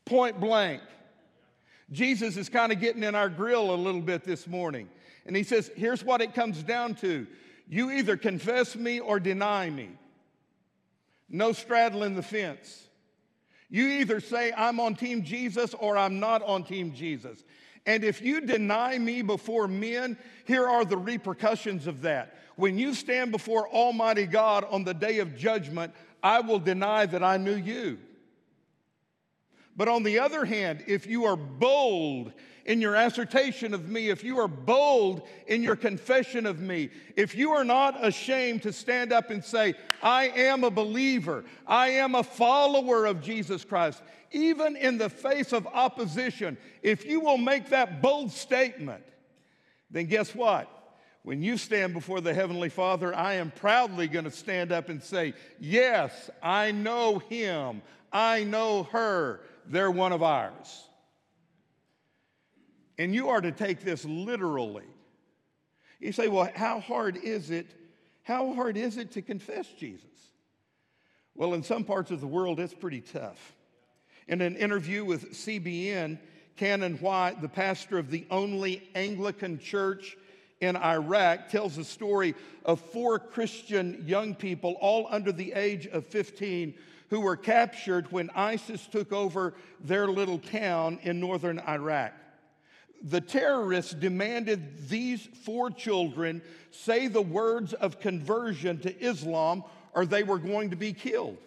Point 0.05 0.41
blank. 0.41 0.83
Jesus 1.93 2.37
is 2.37 2.49
kind 2.49 2.73
of 2.73 2.81
getting 2.81 3.05
in 3.05 3.15
our 3.15 3.29
grill 3.29 3.73
a 3.73 3.77
little 3.77 4.01
bit 4.01 4.25
this 4.25 4.47
morning. 4.47 4.89
And 5.27 5.37
he 5.37 5.43
says, 5.43 5.71
here's 5.77 6.05
what 6.05 6.21
it 6.21 6.35
comes 6.35 6.63
down 6.63 6.95
to 6.97 7.27
you 7.69 7.91
either 7.91 8.17
confess 8.17 8.77
me 8.77 9.01
or 9.01 9.19
deny 9.19 9.71
me. 9.71 9.91
No 11.29 11.53
straddling 11.53 12.15
the 12.15 12.23
fence. 12.23 12.85
You 13.69 13.87
either 13.89 14.21
say, 14.21 14.53
I'm 14.57 14.79
on 14.79 14.95
Team 14.95 15.23
Jesus 15.23 15.75
or 15.75 15.97
I'm 15.97 16.21
not 16.21 16.43
on 16.43 16.65
Team 16.65 16.93
Jesus. 16.93 17.43
And 17.85 18.05
if 18.05 18.21
you 18.21 18.41
deny 18.41 18.99
me 18.99 19.23
before 19.23 19.69
men, 19.69 20.19
here 20.45 20.69
are 20.69 20.85
the 20.85 20.97
repercussions 20.97 21.87
of 21.87 22.03
that. 22.03 22.37
When 22.57 22.79
you 22.79 22.95
stand 22.95 23.33
before 23.33 23.69
Almighty 23.69 24.27
God 24.27 24.65
on 24.71 24.85
the 24.85 24.95
day 24.95 25.19
of 25.19 25.37
judgment, 25.37 25.93
I 26.23 26.41
will 26.41 26.59
deny 26.59 27.07
that 27.07 27.23
I 27.23 27.37
knew 27.37 27.55
you. 27.55 27.99
But 29.77 29.89
on 29.89 30.03
the 30.03 30.19
other 30.19 30.45
hand, 30.45 30.85
if 30.87 31.07
you 31.07 31.25
are 31.27 31.37
bold 31.37 32.33
in 32.65 32.81
your 32.81 32.95
assertion 32.95 33.75
of 33.75 33.89
me, 33.89 34.09
if 34.09 34.25
you 34.25 34.39
are 34.39 34.49
bold 34.49 35.23
in 35.47 35.63
your 35.63 35.77
confession 35.77 36.47
of 36.47 36.61
me, 36.61 36.91
if 37.15 37.35
you 37.35 37.51
are 37.53 37.65
not 37.65 38.05
ashamed 38.05 38.63
to 38.63 38.73
stand 38.73 39.13
up 39.13 39.31
and 39.31 39.45
say, 39.45 39.75
I 40.03 40.29
am 40.29 40.65
a 40.65 40.71
believer, 40.71 41.45
I 41.67 41.91
am 41.91 42.15
a 42.15 42.23
follower 42.23 43.05
of 43.05 43.23
Jesus 43.23 43.65
Christ, 43.65 44.03
even 44.33 44.77
in 44.77 44.99
the 44.99 45.11
face 45.11 45.53
of 45.53 45.67
opposition, 45.67 46.57
if 46.83 47.05
you 47.05 47.21
will 47.21 47.39
make 47.39 47.69
that 47.69 48.03
bold 48.03 48.33
statement, 48.33 49.05
then 49.91 50.07
guess 50.07 50.35
what? 50.35 50.73
When 51.23 51.43
you 51.43 51.59
stand 51.59 51.93
before 51.93 52.21
the 52.21 52.33
Heavenly 52.33 52.69
Father, 52.69 53.15
I 53.15 53.35
am 53.35 53.51
proudly 53.51 54.09
going 54.09 54.25
to 54.25 54.31
stand 54.31 54.73
up 54.73 54.89
and 54.89 55.03
say, 55.03 55.35
Yes, 55.59 56.31
I 56.43 56.71
know 56.71 57.19
him, 57.19 57.83
I 58.13 58.45
know 58.45 58.85
her, 58.85 59.41
they're 59.69 59.91
one 59.91 60.13
of 60.13 60.23
ours. 60.23 60.85
And 62.99 63.15
you 63.15 63.29
are 63.29 63.41
to 63.41 63.53
take 63.53 63.83
this 63.83 64.05
literally. 64.05 64.85
You 66.01 66.13
say, 66.13 66.29
well, 66.29 66.51
how 66.55 66.81
hard 66.81 67.17
is 67.17 67.51
it? 67.51 67.67
How 68.23 68.53
hard 68.55 68.77
is 68.77 68.97
it 68.97 69.13
to 69.13 69.23
confess 69.23 69.67
Jesus? 69.79 70.05
Well, 71.35 71.55
in 71.55 71.63
some 71.63 71.85
parts 71.85 72.11
of 72.11 72.21
the 72.21 72.27
world, 72.27 72.59
it's 72.59 72.75
pretty 72.75 73.01
tough. 73.01 73.55
In 74.27 74.41
an 74.41 74.57
interview 74.57 75.05
with 75.05 75.33
CBN, 75.33 76.19
Canon 76.57 76.97
White, 76.97 77.43
the 77.43 77.49
pastor 77.49 77.99
of 77.99 78.11
the 78.11 78.27
only 78.31 78.89
Anglican 78.95 79.59
church 79.59 80.17
in 80.61 80.77
Iraq, 80.77 81.51
tells 81.51 81.77
the 81.77 81.85
story 81.85 82.35
of 82.65 82.81
four 82.81 83.19
Christian 83.19 84.03
young 84.07 84.35
people, 84.35 84.73
all 84.81 85.07
under 85.11 85.31
the 85.31 85.53
age 85.53 85.87
of 85.87 86.07
15, 86.07 86.75
who 87.11 87.21
were 87.21 87.37
captured 87.37 88.11
when 88.11 88.31
ISIS 88.31 88.87
took 88.87 89.13
over 89.13 89.55
their 89.81 90.09
little 90.09 90.39
town 90.39 90.99
in 91.03 91.21
northern 91.21 91.61
Iraq 91.61 92.13
the 93.03 93.21
terrorists 93.21 93.93
demanded 93.93 94.89
these 94.89 95.29
four 95.45 95.71
children 95.71 96.43
say 96.71 97.07
the 97.07 97.23
words 97.23 97.73
of 97.73 98.01
conversion 98.01 98.79
to 98.81 99.01
Islam 99.01 99.63
or 99.95 100.07
they 100.07 100.23
were 100.23 100.39
going 100.39 100.71
to 100.71 100.77
be 100.77 100.93
killed. 100.93 101.39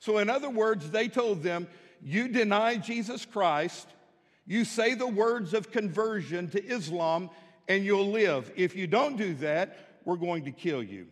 So, 0.00 0.18
in 0.18 0.30
other 0.30 0.50
words, 0.50 0.90
they 0.90 1.08
told 1.08 1.42
them, 1.42 1.68
You 2.02 2.28
deny 2.28 2.76
Jesus 2.76 3.24
Christ, 3.26 3.86
you 4.46 4.64
say 4.64 4.94
the 4.94 5.06
words 5.06 5.54
of 5.54 5.70
conversion 5.70 6.48
to 6.50 6.64
Islam, 6.64 7.30
and 7.68 7.84
you'll 7.84 8.10
live. 8.10 8.50
If 8.56 8.74
you 8.74 8.86
don't 8.86 9.16
do 9.16 9.34
that, 9.34 10.00
we're 10.04 10.16
going 10.16 10.44
to 10.46 10.50
kill 10.50 10.82
you. 10.82 11.06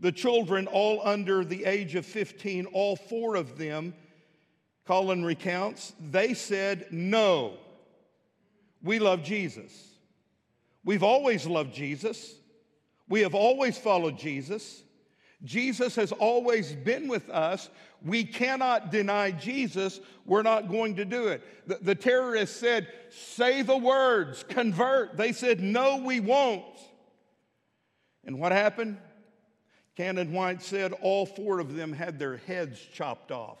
The 0.00 0.12
children, 0.12 0.66
all 0.66 1.00
under 1.04 1.44
the 1.44 1.66
age 1.66 1.94
of 1.94 2.06
15, 2.06 2.66
all 2.66 2.96
four 2.96 3.36
of 3.36 3.58
them, 3.58 3.94
Colin 4.86 5.24
recounts, 5.24 5.92
they 6.00 6.34
said 6.34 6.86
no. 6.90 7.58
We 8.82 8.98
love 8.98 9.22
Jesus. 9.22 9.72
We've 10.84 11.02
always 11.02 11.46
loved 11.46 11.74
Jesus. 11.74 12.34
We 13.08 13.20
have 13.20 13.34
always 13.34 13.76
followed 13.76 14.18
Jesus. 14.18 14.82
Jesus 15.44 15.96
has 15.96 16.12
always 16.12 16.72
been 16.72 17.08
with 17.08 17.28
us. 17.30 17.70
We 18.02 18.24
cannot 18.24 18.90
deny 18.90 19.30
Jesus. 19.30 20.00
We're 20.24 20.42
not 20.42 20.70
going 20.70 20.96
to 20.96 21.04
do 21.04 21.28
it. 21.28 21.42
The, 21.66 21.78
the, 21.82 21.94
terrorists 21.94 22.58
said, 22.58 22.88
Say 23.10 23.62
the 23.62 23.76
words, 23.76 24.44
convert. 24.48 25.16
They 25.16 25.32
said, 25.32 25.60
No, 25.60 25.98
we 25.98 26.20
won't. 26.20 26.64
And 28.24 28.38
what 28.38 28.52
happened? 28.52 28.98
Canon 29.96 30.32
White 30.32 30.62
said 30.62 30.92
all 31.02 31.26
four 31.26 31.58
of 31.58 31.74
them 31.74 31.92
had 31.92 32.18
their 32.18 32.36
heads 32.38 32.80
chopped 32.92 33.30
off. 33.30 33.58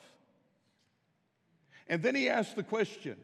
And 1.88 2.02
then 2.02 2.14
he 2.14 2.28
asked 2.28 2.56
the 2.56 2.62
question 2.62 3.16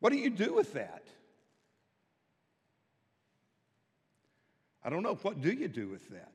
what 0.00 0.12
do 0.12 0.18
you 0.18 0.28
do 0.28 0.52
with 0.52 0.74
that? 0.74 1.02
I 4.84 4.90
don't 4.90 5.02
know. 5.02 5.14
What 5.14 5.40
do 5.40 5.50
you 5.50 5.66
do 5.66 5.88
with 5.88 6.10
that? 6.10 6.32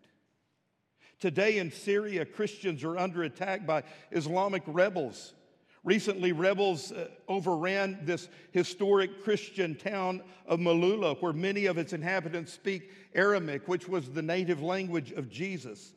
Today 1.19 1.59
in 1.59 1.71
Syria, 1.71 2.25
Christians 2.25 2.83
are 2.83 2.97
under 2.97 3.21
attack 3.21 3.67
by 3.67 3.83
Islamic 4.11 4.63
rebels. 4.65 5.33
Recently, 5.83 6.33
rebels 6.33 6.91
uh, 6.91 7.07
overran 7.27 7.99
this 8.03 8.27
historic 8.51 9.23
Christian 9.23 9.75
town 9.75 10.21
of 10.45 10.59
Maaloula, 10.59 11.21
where 11.21 11.33
many 11.33 11.67
of 11.67 11.77
its 11.77 11.93
inhabitants 11.93 12.51
speak 12.51 12.91
Aramaic, 13.15 13.67
which 13.67 13.87
was 13.87 14.09
the 14.09 14.21
native 14.21 14.61
language 14.61 15.11
of 15.11 15.29
Jesus. 15.29 15.93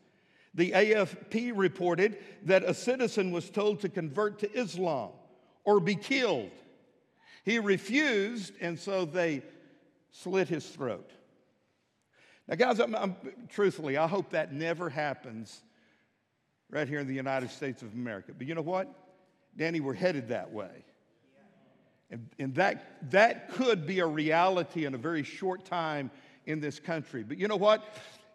The 0.54 0.70
AFP 0.72 1.52
reported 1.54 2.18
that 2.44 2.62
a 2.62 2.74
citizen 2.74 3.32
was 3.32 3.50
told 3.50 3.80
to 3.80 3.88
convert 3.88 4.38
to 4.40 4.52
Islam 4.52 5.10
or 5.64 5.80
be 5.80 5.96
killed. 5.96 6.50
He 7.44 7.58
refused, 7.58 8.52
and 8.60 8.78
so 8.78 9.04
they 9.04 9.42
slit 10.10 10.48
his 10.48 10.66
throat. 10.66 11.10
Now, 12.46 12.56
guys, 12.56 12.78
I'm, 12.78 12.94
I'm, 12.94 13.16
truthfully, 13.48 13.96
I 13.96 14.06
hope 14.06 14.30
that 14.30 14.52
never 14.52 14.90
happens 14.90 15.62
right 16.70 16.86
here 16.86 17.00
in 17.00 17.06
the 17.06 17.14
United 17.14 17.50
States 17.50 17.82
of 17.82 17.92
America. 17.94 18.32
But 18.36 18.46
you 18.46 18.54
know 18.54 18.62
what? 18.62 18.92
Danny, 19.56 19.80
we're 19.80 19.94
headed 19.94 20.28
that 20.28 20.52
way. 20.52 20.84
And, 22.10 22.28
and 22.38 22.54
that, 22.56 23.10
that 23.10 23.52
could 23.52 23.86
be 23.86 24.00
a 24.00 24.06
reality 24.06 24.84
in 24.84 24.94
a 24.94 24.98
very 24.98 25.22
short 25.22 25.64
time 25.64 26.10
in 26.46 26.60
this 26.60 26.78
country. 26.78 27.22
But 27.22 27.38
you 27.38 27.48
know 27.48 27.56
what? 27.56 27.82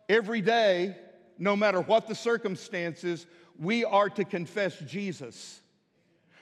Every 0.10 0.42
day, 0.42 0.96
no 1.38 1.56
matter 1.56 1.82
what 1.82 2.08
the 2.08 2.16
circumstances, 2.16 3.28
we 3.60 3.86
are 3.86 4.10
to 4.10 4.24
confess 4.24 4.78
Jesus. 4.80 5.62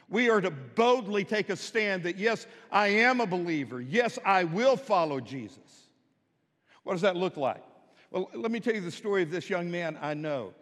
We 0.08 0.30
are 0.30 0.40
to 0.40 0.52
boldly 0.52 1.24
take 1.24 1.50
a 1.50 1.56
stand 1.56 2.04
that, 2.04 2.18
yes, 2.18 2.46
I 2.72 2.88
am 2.88 3.20
a 3.20 3.26
believer. 3.26 3.82
Yes, 3.82 4.20
I 4.24 4.44
will 4.44 4.78
follow 4.78 5.20
Jesus. 5.20 5.58
What 6.84 6.94
does 6.94 7.02
that 7.02 7.16
look 7.16 7.38
like? 7.38 7.64
Well, 8.12 8.30
let 8.34 8.52
me 8.52 8.60
tell 8.60 8.76
you 8.76 8.82
the 8.82 8.92
story 8.92 9.24
of 9.24 9.32
this 9.32 9.50
young 9.50 9.70
man 9.70 9.98
I 10.02 10.14
know. 10.14 10.54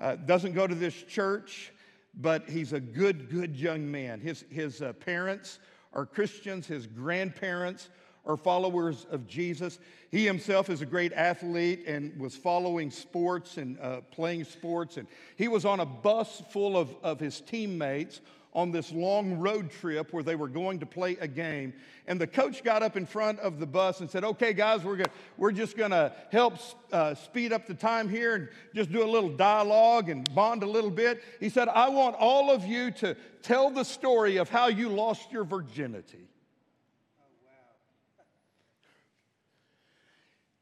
Uh, 0.00 0.16
doesn't 0.16 0.52
go 0.52 0.66
to 0.66 0.74
this 0.74 0.94
church, 0.94 1.72
but 2.16 2.48
he's 2.48 2.72
a 2.72 2.80
good, 2.80 3.30
good 3.30 3.56
young 3.56 3.90
man. 3.90 4.20
His, 4.20 4.44
his 4.50 4.82
uh, 4.82 4.92
parents 4.94 5.58
are 5.92 6.06
Christians, 6.06 6.66
his 6.66 6.86
grandparents 6.86 7.88
are 8.26 8.36
followers 8.36 9.06
of 9.10 9.26
Jesus. 9.26 9.78
He 10.10 10.24
himself 10.24 10.70
is 10.70 10.80
a 10.80 10.86
great 10.86 11.12
athlete 11.12 11.84
and 11.86 12.18
was 12.18 12.34
following 12.34 12.90
sports 12.90 13.58
and 13.58 13.78
uh, 13.80 14.00
playing 14.10 14.44
sports. 14.44 14.96
And 14.96 15.06
he 15.36 15.48
was 15.48 15.64
on 15.64 15.80
a 15.80 15.86
bus 15.86 16.42
full 16.50 16.76
of, 16.76 16.94
of 17.02 17.20
his 17.20 17.40
teammates 17.40 18.20
on 18.54 18.70
this 18.70 18.92
long 18.92 19.38
road 19.38 19.70
trip 19.70 20.12
where 20.12 20.22
they 20.22 20.36
were 20.36 20.48
going 20.48 20.78
to 20.78 20.86
play 20.86 21.16
a 21.20 21.26
game. 21.26 21.72
And 22.06 22.20
the 22.20 22.26
coach 22.26 22.62
got 22.62 22.82
up 22.82 22.96
in 22.96 23.04
front 23.04 23.40
of 23.40 23.58
the 23.58 23.66
bus 23.66 24.00
and 24.00 24.08
said, 24.08 24.24
Okay, 24.24 24.52
guys, 24.52 24.84
we're, 24.84 24.96
gonna, 24.96 25.10
we're 25.36 25.52
just 25.52 25.76
going 25.76 25.90
to 25.90 26.12
help 26.30 26.58
uh, 26.92 27.14
speed 27.14 27.52
up 27.52 27.66
the 27.66 27.74
time 27.74 28.08
here 28.08 28.34
and 28.34 28.48
just 28.74 28.92
do 28.92 29.02
a 29.02 29.10
little 29.10 29.30
dialogue 29.30 30.08
and 30.08 30.32
bond 30.34 30.62
a 30.62 30.66
little 30.66 30.90
bit. 30.90 31.22
He 31.40 31.48
said, 31.48 31.68
I 31.68 31.88
want 31.88 32.16
all 32.16 32.50
of 32.50 32.64
you 32.64 32.90
to 32.92 33.16
tell 33.42 33.70
the 33.70 33.84
story 33.84 34.36
of 34.36 34.48
how 34.48 34.68
you 34.68 34.88
lost 34.88 35.32
your 35.32 35.44
virginity. 35.44 36.28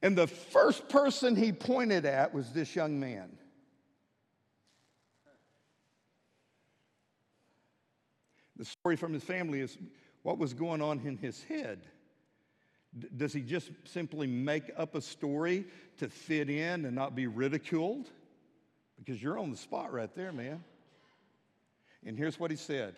And 0.02 0.18
the 0.18 0.26
first 0.26 0.88
person 0.88 1.36
he 1.36 1.52
pointed 1.52 2.06
at 2.06 2.34
was 2.34 2.52
this 2.52 2.74
young 2.74 2.98
man. 2.98 3.38
The 8.62 8.66
story 8.66 8.94
from 8.94 9.12
his 9.12 9.24
family 9.24 9.60
is 9.60 9.76
what 10.22 10.38
was 10.38 10.54
going 10.54 10.80
on 10.80 11.00
in 11.04 11.16
his 11.16 11.42
head. 11.42 11.80
D- 12.96 13.08
does 13.16 13.32
he 13.32 13.40
just 13.40 13.72
simply 13.82 14.28
make 14.28 14.70
up 14.76 14.94
a 14.94 15.00
story 15.00 15.64
to 15.98 16.08
fit 16.08 16.48
in 16.48 16.84
and 16.84 16.94
not 16.94 17.16
be 17.16 17.26
ridiculed? 17.26 18.08
Because 18.96 19.20
you're 19.20 19.36
on 19.36 19.50
the 19.50 19.56
spot 19.56 19.92
right 19.92 20.14
there, 20.14 20.30
man. 20.30 20.62
And 22.06 22.16
here's 22.16 22.38
what 22.38 22.52
he 22.52 22.56
said 22.56 22.94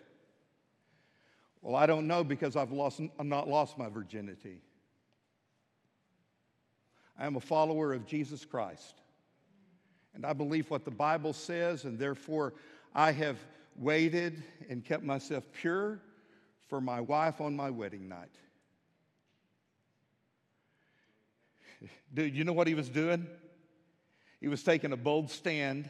Well, 1.63 1.75
I 1.75 1.87
don't 1.87 2.05
know 2.05 2.23
because 2.23 2.55
I've, 2.55 2.71
lost, 2.71 3.01
I've 3.19 3.25
not 3.25 3.47
lost 3.47 3.75
my 3.75 3.89
virginity. 3.89 4.61
I 7.17 7.25
am 7.25 7.37
a 7.37 7.41
follower 7.41 7.91
of 7.91 8.05
Jesus 8.05 8.45
Christ. 8.45 9.01
And 10.13 10.27
I 10.27 10.33
believe 10.33 10.69
what 10.69 10.85
the 10.85 10.91
Bible 10.91 11.33
says, 11.33 11.85
and 11.85 11.97
therefore 11.97 12.53
I 12.93 13.11
have 13.13 13.39
waited 13.75 14.43
and 14.69 14.83
kept 14.83 15.03
myself 15.03 15.43
pure 15.53 15.99
for 16.67 16.81
my 16.81 17.01
wife 17.01 17.41
on 17.41 17.55
my 17.55 17.69
wedding 17.69 18.07
night. 18.07 18.35
Dude, 22.13 22.35
you 22.35 22.43
know 22.43 22.53
what 22.53 22.67
he 22.67 22.73
was 22.73 22.89
doing? 22.89 23.27
He 24.39 24.47
was 24.47 24.63
taking 24.63 24.91
a 24.91 24.97
bold 24.97 25.29
stand 25.29 25.89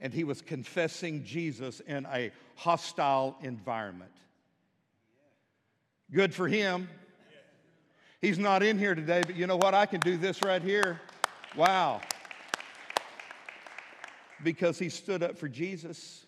and 0.00 0.12
he 0.12 0.24
was 0.24 0.42
confessing 0.42 1.24
Jesus 1.24 1.80
in 1.80 2.06
a 2.12 2.30
hostile 2.56 3.36
environment. 3.42 4.12
Good 6.12 6.34
for 6.34 6.46
him. 6.46 6.88
He's 8.20 8.38
not 8.38 8.62
in 8.62 8.78
here 8.78 8.94
today, 8.94 9.22
but 9.24 9.36
you 9.36 9.46
know 9.46 9.56
what? 9.56 9.74
I 9.74 9.86
can 9.86 10.00
do 10.00 10.16
this 10.16 10.42
right 10.42 10.62
here. 10.62 11.00
Wow. 11.56 12.00
Because 14.42 14.78
he 14.78 14.88
stood 14.88 15.22
up 15.22 15.38
for 15.38 15.48
Jesus. 15.48 16.24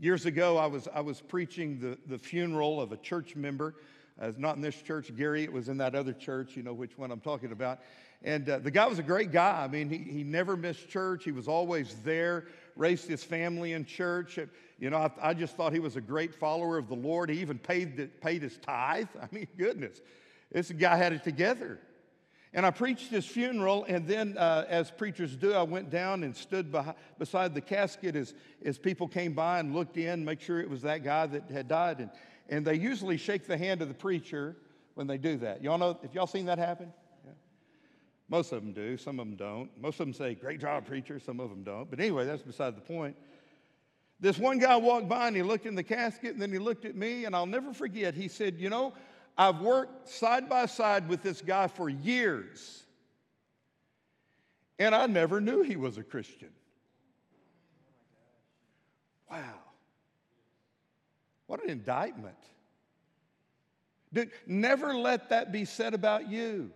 Years 0.00 0.26
ago, 0.26 0.56
I 0.58 0.66
was, 0.66 0.88
I 0.92 1.00
was 1.00 1.20
preaching 1.20 1.78
the, 1.78 1.96
the 2.06 2.18
funeral 2.18 2.80
of 2.80 2.90
a 2.90 2.96
church 2.96 3.36
member. 3.36 3.76
Uh, 4.20 4.32
not 4.36 4.56
in 4.56 4.62
this 4.62 4.80
church, 4.82 5.14
Gary. 5.16 5.44
It 5.44 5.52
was 5.52 5.68
in 5.68 5.76
that 5.78 5.94
other 5.94 6.12
church. 6.12 6.56
You 6.56 6.64
know 6.64 6.72
which 6.72 6.98
one 6.98 7.12
I'm 7.12 7.20
talking 7.20 7.52
about. 7.52 7.80
And 8.22 8.48
uh, 8.48 8.58
the 8.58 8.70
guy 8.70 8.86
was 8.86 8.98
a 8.98 9.04
great 9.04 9.30
guy. 9.30 9.62
I 9.62 9.68
mean, 9.68 9.88
he, 9.90 9.98
he 9.98 10.24
never 10.24 10.56
missed 10.56 10.88
church. 10.88 11.24
He 11.24 11.30
was 11.30 11.46
always 11.46 11.94
there, 12.04 12.46
raised 12.74 13.06
his 13.06 13.22
family 13.22 13.72
in 13.72 13.84
church. 13.84 14.38
You 14.78 14.90
know, 14.90 14.96
I, 14.96 15.10
I 15.30 15.34
just 15.34 15.56
thought 15.56 15.72
he 15.72 15.78
was 15.78 15.96
a 15.96 16.00
great 16.00 16.34
follower 16.34 16.76
of 16.78 16.88
the 16.88 16.96
Lord. 16.96 17.30
He 17.30 17.40
even 17.40 17.58
paid, 17.58 17.96
the, 17.96 18.06
paid 18.06 18.42
his 18.42 18.56
tithe. 18.58 19.08
I 19.22 19.28
mean, 19.30 19.46
goodness, 19.56 20.00
this 20.50 20.72
guy 20.72 20.96
had 20.96 21.12
it 21.12 21.22
together. 21.22 21.78
And 22.56 22.64
I 22.64 22.70
preached 22.70 23.10
his 23.10 23.26
funeral, 23.26 23.84
and 23.88 24.06
then, 24.06 24.38
uh, 24.38 24.64
as 24.68 24.88
preachers 24.88 25.34
do, 25.34 25.52
I 25.52 25.64
went 25.64 25.90
down 25.90 26.22
and 26.22 26.36
stood 26.36 26.70
behind, 26.70 26.96
beside 27.18 27.52
the 27.52 27.60
casket 27.60 28.14
as, 28.14 28.32
as 28.64 28.78
people 28.78 29.08
came 29.08 29.32
by 29.32 29.58
and 29.58 29.74
looked 29.74 29.96
in, 29.96 30.24
make 30.24 30.40
sure 30.40 30.60
it 30.60 30.70
was 30.70 30.82
that 30.82 31.02
guy 31.02 31.26
that 31.26 31.50
had 31.50 31.66
died. 31.66 31.98
And, 31.98 32.10
and 32.48 32.64
they 32.64 32.76
usually 32.76 33.16
shake 33.16 33.48
the 33.48 33.58
hand 33.58 33.82
of 33.82 33.88
the 33.88 33.94
preacher 33.94 34.54
when 34.94 35.08
they 35.08 35.18
do 35.18 35.36
that. 35.38 35.64
Y'all 35.64 35.78
know, 35.78 35.98
if 36.04 36.14
y'all 36.14 36.28
seen 36.28 36.46
that 36.46 36.58
happen? 36.58 36.92
Yeah. 37.24 37.32
Most 38.28 38.52
of 38.52 38.62
them 38.62 38.72
do, 38.72 38.96
some 38.98 39.18
of 39.18 39.26
them 39.26 39.34
don't. 39.34 39.68
Most 39.76 39.98
of 39.98 40.06
them 40.06 40.14
say, 40.14 40.36
Great 40.36 40.60
job, 40.60 40.86
preacher, 40.86 41.18
some 41.18 41.40
of 41.40 41.50
them 41.50 41.64
don't. 41.64 41.90
But 41.90 41.98
anyway, 41.98 42.24
that's 42.24 42.42
beside 42.42 42.76
the 42.76 42.82
point. 42.82 43.16
This 44.20 44.38
one 44.38 44.60
guy 44.60 44.76
walked 44.76 45.08
by 45.08 45.26
and 45.26 45.34
he 45.34 45.42
looked 45.42 45.66
in 45.66 45.74
the 45.74 45.82
casket 45.82 46.34
and 46.34 46.40
then 46.40 46.52
he 46.52 46.58
looked 46.58 46.84
at 46.84 46.94
me, 46.94 47.24
and 47.24 47.34
I'll 47.34 47.46
never 47.46 47.74
forget. 47.74 48.14
He 48.14 48.28
said, 48.28 48.60
You 48.60 48.70
know, 48.70 48.92
I've 49.36 49.60
worked 49.60 50.08
side 50.08 50.48
by 50.48 50.66
side 50.66 51.08
with 51.08 51.22
this 51.22 51.40
guy 51.40 51.66
for 51.68 51.88
years, 51.88 52.84
and 54.78 54.94
I 54.94 55.06
never 55.06 55.40
knew 55.40 55.62
he 55.62 55.76
was 55.76 55.98
a 55.98 56.02
Christian. 56.02 56.50
Wow. 59.30 59.58
What 61.46 61.62
an 61.62 61.70
indictment. 61.70 62.36
Dude, 64.12 64.30
never 64.46 64.94
let 64.94 65.30
that 65.30 65.50
be 65.50 65.64
said 65.64 65.92
about 65.92 66.28
you. 66.28 66.70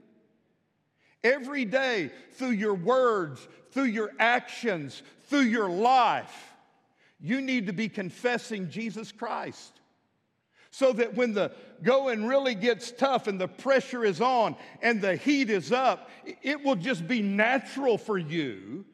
Every 1.23 1.65
day, 1.65 2.11
through 2.33 2.51
your 2.51 2.75
words, 2.75 3.47
through 3.71 3.85
your 3.85 4.11
actions, 4.19 5.03
through 5.29 5.41
your 5.41 5.71
life, 5.71 6.55
you 7.21 7.41
need 7.41 7.67
to 7.67 7.73
be 7.73 7.89
confessing 7.89 8.71
Jesus 8.71 9.13
Christ. 9.13 9.81
So 10.79 10.93
that 10.93 11.15
when 11.15 11.33
the 11.33 11.51
going 11.83 12.25
really 12.25 12.55
gets 12.55 12.93
tough 12.93 13.27
and 13.27 13.41
the 13.41 13.49
pressure 13.49 14.05
is 14.05 14.21
on 14.21 14.55
and 14.81 15.01
the 15.01 15.17
heat 15.17 15.51
is 15.51 15.73
up, 15.73 16.09
it 16.41 16.63
will 16.63 16.77
just 16.77 17.09
be 17.09 17.21
natural 17.21 17.99
for 17.99 18.17
you 18.17 18.85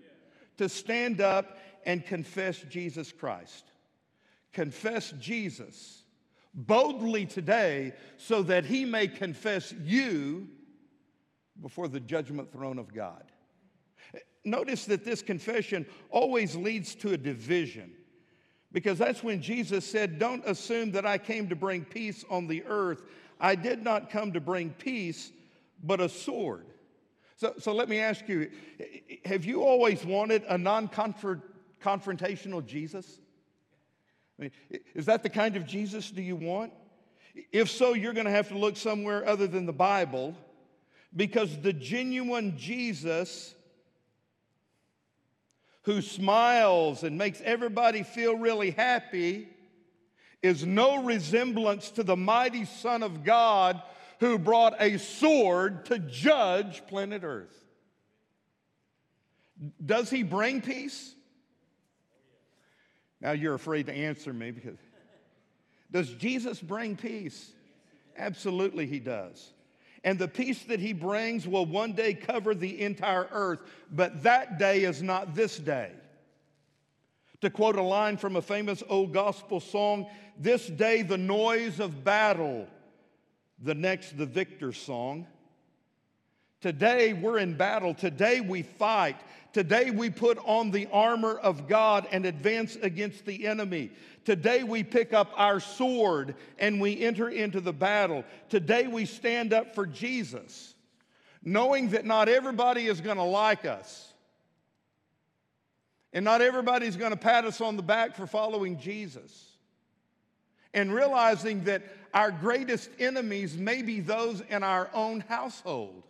to 0.56 0.66
stand 0.66 1.20
up 1.20 1.58
and 1.84 2.02
confess 2.06 2.64
Jesus 2.70 3.12
Christ. 3.12 3.66
Confess 4.54 5.12
Jesus 5.20 6.04
boldly 6.54 7.26
today 7.26 7.92
so 8.16 8.42
that 8.44 8.64
he 8.64 8.86
may 8.86 9.06
confess 9.06 9.74
you 9.82 10.48
before 11.60 11.88
the 11.88 12.00
judgment 12.00 12.50
throne 12.50 12.78
of 12.78 12.94
God. 12.94 13.24
Notice 14.42 14.86
that 14.86 15.04
this 15.04 15.20
confession 15.20 15.84
always 16.08 16.56
leads 16.56 16.94
to 16.94 17.12
a 17.12 17.18
division. 17.18 17.92
Because 18.74 18.98
that's 18.98 19.22
when 19.22 19.40
Jesus 19.40 19.86
said, 19.86 20.18
Don't 20.18 20.44
assume 20.44 20.90
that 20.90 21.06
I 21.06 21.16
came 21.16 21.48
to 21.48 21.56
bring 21.56 21.84
peace 21.84 22.24
on 22.28 22.48
the 22.48 22.64
earth. 22.64 23.02
I 23.40 23.54
did 23.54 23.82
not 23.82 24.10
come 24.10 24.32
to 24.32 24.40
bring 24.40 24.70
peace, 24.70 25.30
but 25.82 26.00
a 26.00 26.08
sword. 26.08 26.66
So, 27.36 27.54
so 27.58 27.72
let 27.72 27.88
me 27.88 28.00
ask 28.00 28.28
you 28.28 28.50
have 29.24 29.44
you 29.44 29.62
always 29.62 30.04
wanted 30.04 30.42
a 30.48 30.58
non 30.58 30.88
confrontational 30.88 32.66
Jesus? 32.66 33.20
I 34.38 34.42
mean, 34.42 34.50
is 34.94 35.06
that 35.06 35.22
the 35.22 35.30
kind 35.30 35.54
of 35.56 35.66
Jesus 35.66 36.10
do 36.10 36.20
you 36.20 36.34
want? 36.34 36.72
If 37.52 37.70
so, 37.70 37.94
you're 37.94 38.12
going 38.12 38.26
to 38.26 38.32
have 38.32 38.48
to 38.48 38.58
look 38.58 38.76
somewhere 38.76 39.26
other 39.26 39.46
than 39.46 39.66
the 39.66 39.72
Bible 39.72 40.34
because 41.14 41.56
the 41.60 41.72
genuine 41.72 42.56
Jesus 42.56 43.54
who 45.84 46.00
smiles 46.02 47.02
and 47.02 47.16
makes 47.16 47.40
everybody 47.42 48.02
feel 48.02 48.36
really 48.36 48.70
happy 48.70 49.48
is 50.42 50.66
no 50.66 51.02
resemblance 51.02 51.90
to 51.90 52.02
the 52.02 52.16
mighty 52.16 52.64
Son 52.64 53.02
of 53.02 53.24
God 53.24 53.80
who 54.20 54.38
brought 54.38 54.74
a 54.80 54.98
sword 54.98 55.86
to 55.86 55.98
judge 55.98 56.86
planet 56.86 57.22
Earth. 57.24 57.54
Does 59.84 60.10
he 60.10 60.22
bring 60.22 60.60
peace? 60.60 61.14
Now 63.20 63.32
you're 63.32 63.54
afraid 63.54 63.86
to 63.86 63.92
answer 63.92 64.32
me 64.32 64.50
because 64.50 64.78
does 65.90 66.10
Jesus 66.10 66.60
bring 66.60 66.96
peace? 66.96 67.52
Absolutely, 68.16 68.86
he 68.86 68.98
does. 68.98 69.52
And 70.04 70.18
the 70.18 70.28
peace 70.28 70.62
that 70.64 70.80
he 70.80 70.92
brings 70.92 71.48
will 71.48 71.64
one 71.64 71.92
day 71.92 72.12
cover 72.12 72.54
the 72.54 72.82
entire 72.82 73.26
earth, 73.32 73.60
but 73.90 74.22
that 74.22 74.58
day 74.58 74.84
is 74.84 75.02
not 75.02 75.34
this 75.34 75.56
day. 75.58 75.90
To 77.40 77.48
quote 77.50 77.76
a 77.76 77.82
line 77.82 78.18
from 78.18 78.36
a 78.36 78.42
famous 78.42 78.82
old 78.88 79.12
gospel 79.12 79.60
song, 79.60 80.06
this 80.38 80.66
day 80.66 81.02
the 81.02 81.18
noise 81.18 81.80
of 81.80 82.04
battle, 82.04 82.66
the 83.62 83.74
next 83.74 84.16
the 84.18 84.26
victor's 84.26 84.76
song. 84.76 85.26
Today 86.60 87.12
we're 87.12 87.38
in 87.38 87.54
battle. 87.54 87.94
Today 87.94 88.40
we 88.40 88.62
fight. 88.62 89.16
Today 89.54 89.92
we 89.92 90.10
put 90.10 90.36
on 90.44 90.72
the 90.72 90.88
armor 90.92 91.36
of 91.36 91.68
God 91.68 92.08
and 92.10 92.26
advance 92.26 92.74
against 92.74 93.24
the 93.24 93.46
enemy. 93.46 93.92
Today 94.24 94.64
we 94.64 94.82
pick 94.82 95.12
up 95.12 95.30
our 95.36 95.60
sword 95.60 96.34
and 96.58 96.80
we 96.80 97.00
enter 97.00 97.28
into 97.28 97.60
the 97.60 97.72
battle. 97.72 98.24
Today 98.48 98.88
we 98.88 99.06
stand 99.06 99.52
up 99.52 99.72
for 99.76 99.86
Jesus, 99.86 100.74
knowing 101.40 101.90
that 101.90 102.04
not 102.04 102.28
everybody 102.28 102.88
is 102.88 103.00
going 103.00 103.16
to 103.16 103.22
like 103.22 103.64
us. 103.64 104.12
And 106.12 106.24
not 106.24 106.42
everybody's 106.42 106.96
going 106.96 107.12
to 107.12 107.16
pat 107.16 107.44
us 107.44 107.60
on 107.60 107.76
the 107.76 107.82
back 107.82 108.16
for 108.16 108.26
following 108.26 108.80
Jesus. 108.80 109.52
And 110.72 110.92
realizing 110.92 111.62
that 111.64 111.84
our 112.12 112.32
greatest 112.32 112.90
enemies 112.98 113.56
may 113.56 113.82
be 113.82 114.00
those 114.00 114.40
in 114.50 114.64
our 114.64 114.90
own 114.92 115.20
household. 115.20 116.02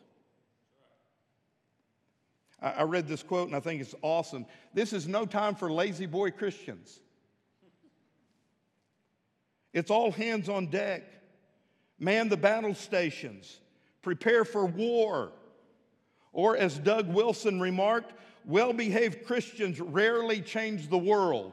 I 2.71 2.83
read 2.85 3.07
this 3.07 3.23
quote 3.23 3.49
and 3.49 3.57
I 3.57 3.61
think 3.61 3.81
it's 3.81 3.95
awesome. 4.01 4.47
This 4.73 4.93
is 4.93 5.07
no 5.07 5.27
time 5.27 5.55
for 5.55 5.71
La-Z-Boy 5.71 6.31
Christians. 6.31 7.01
It's 9.73 9.91
all 9.91 10.11
hands 10.11 10.49
on 10.49 10.67
deck. 10.67 11.03
Man 11.99 12.29
the 12.29 12.37
battle 12.37 12.75
stations. 12.75 13.61
Prepare 14.03 14.45
for 14.45 14.65
war. 14.65 15.33
Or, 16.33 16.57
as 16.57 16.79
Doug 16.79 17.13
Wilson 17.13 17.61
remarked, 17.61 18.13
well 18.45 18.73
behaved 18.73 19.25
Christians 19.25 19.81
rarely 19.81 20.41
change 20.41 20.89
the 20.89 20.99
world. 20.99 21.53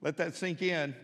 Let 0.00 0.18
that 0.18 0.36
sink 0.36 0.62
in. 0.62 0.94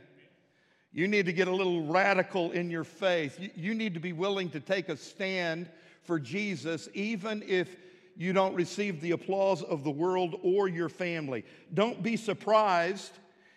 You 0.93 1.09
need 1.09 1.27
to 1.27 1.33
get 1.33 1.49
a 1.49 1.55
little 1.55 1.87
radical 1.87 2.51
in 2.51 2.71
your 2.71 2.85
faith. 2.85 3.39
You, 3.55 3.75
need 3.75 3.95
to 3.95 4.01
be 4.01 4.13
willing 4.13 4.51
to 4.51 4.61
take 4.61 4.89
a 4.89 4.97
stand 4.97 5.69
for 6.11 6.19
Jesus, 6.19 6.89
even 6.93 7.41
if 7.47 7.77
you 8.17 8.33
don't 8.33 8.57
receive 8.57 9.01
the 9.01 9.13
applause 9.13 9.63
of 9.63 9.85
the 9.85 9.93
world 9.93 10.41
or 10.43 10.67
your 10.67 10.89
family. 10.89 11.45
Don't 11.73 12.03
be 12.03 12.17
surprised 12.17 13.13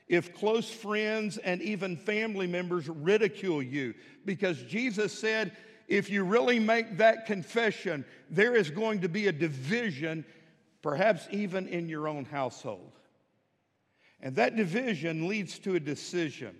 if 0.07 0.35
close 0.35 0.69
friends 0.69 1.39
and 1.39 1.63
even 1.63 1.97
family 1.97 2.45
members 2.45 2.87
ridicule 2.87 3.63
you, 3.63 3.95
because 4.23 4.61
Jesus 4.61 5.17
said, 5.17 5.57
if 5.87 6.11
you 6.11 6.23
really 6.23 6.59
make 6.59 6.97
that 6.97 7.25
confession, 7.25 8.05
there 8.29 8.55
is 8.55 8.69
going 8.69 9.01
to 9.01 9.09
be 9.09 9.25
a 9.25 9.31
division, 9.31 10.23
perhaps 10.83 11.27
even 11.31 11.67
in 11.67 11.89
your 11.89 12.07
own 12.07 12.23
household. 12.23 12.91
And 14.21 14.35
that 14.35 14.55
division 14.55 15.27
leads 15.27 15.57
to 15.57 15.73
a 15.73 15.79
decision. 15.79 16.55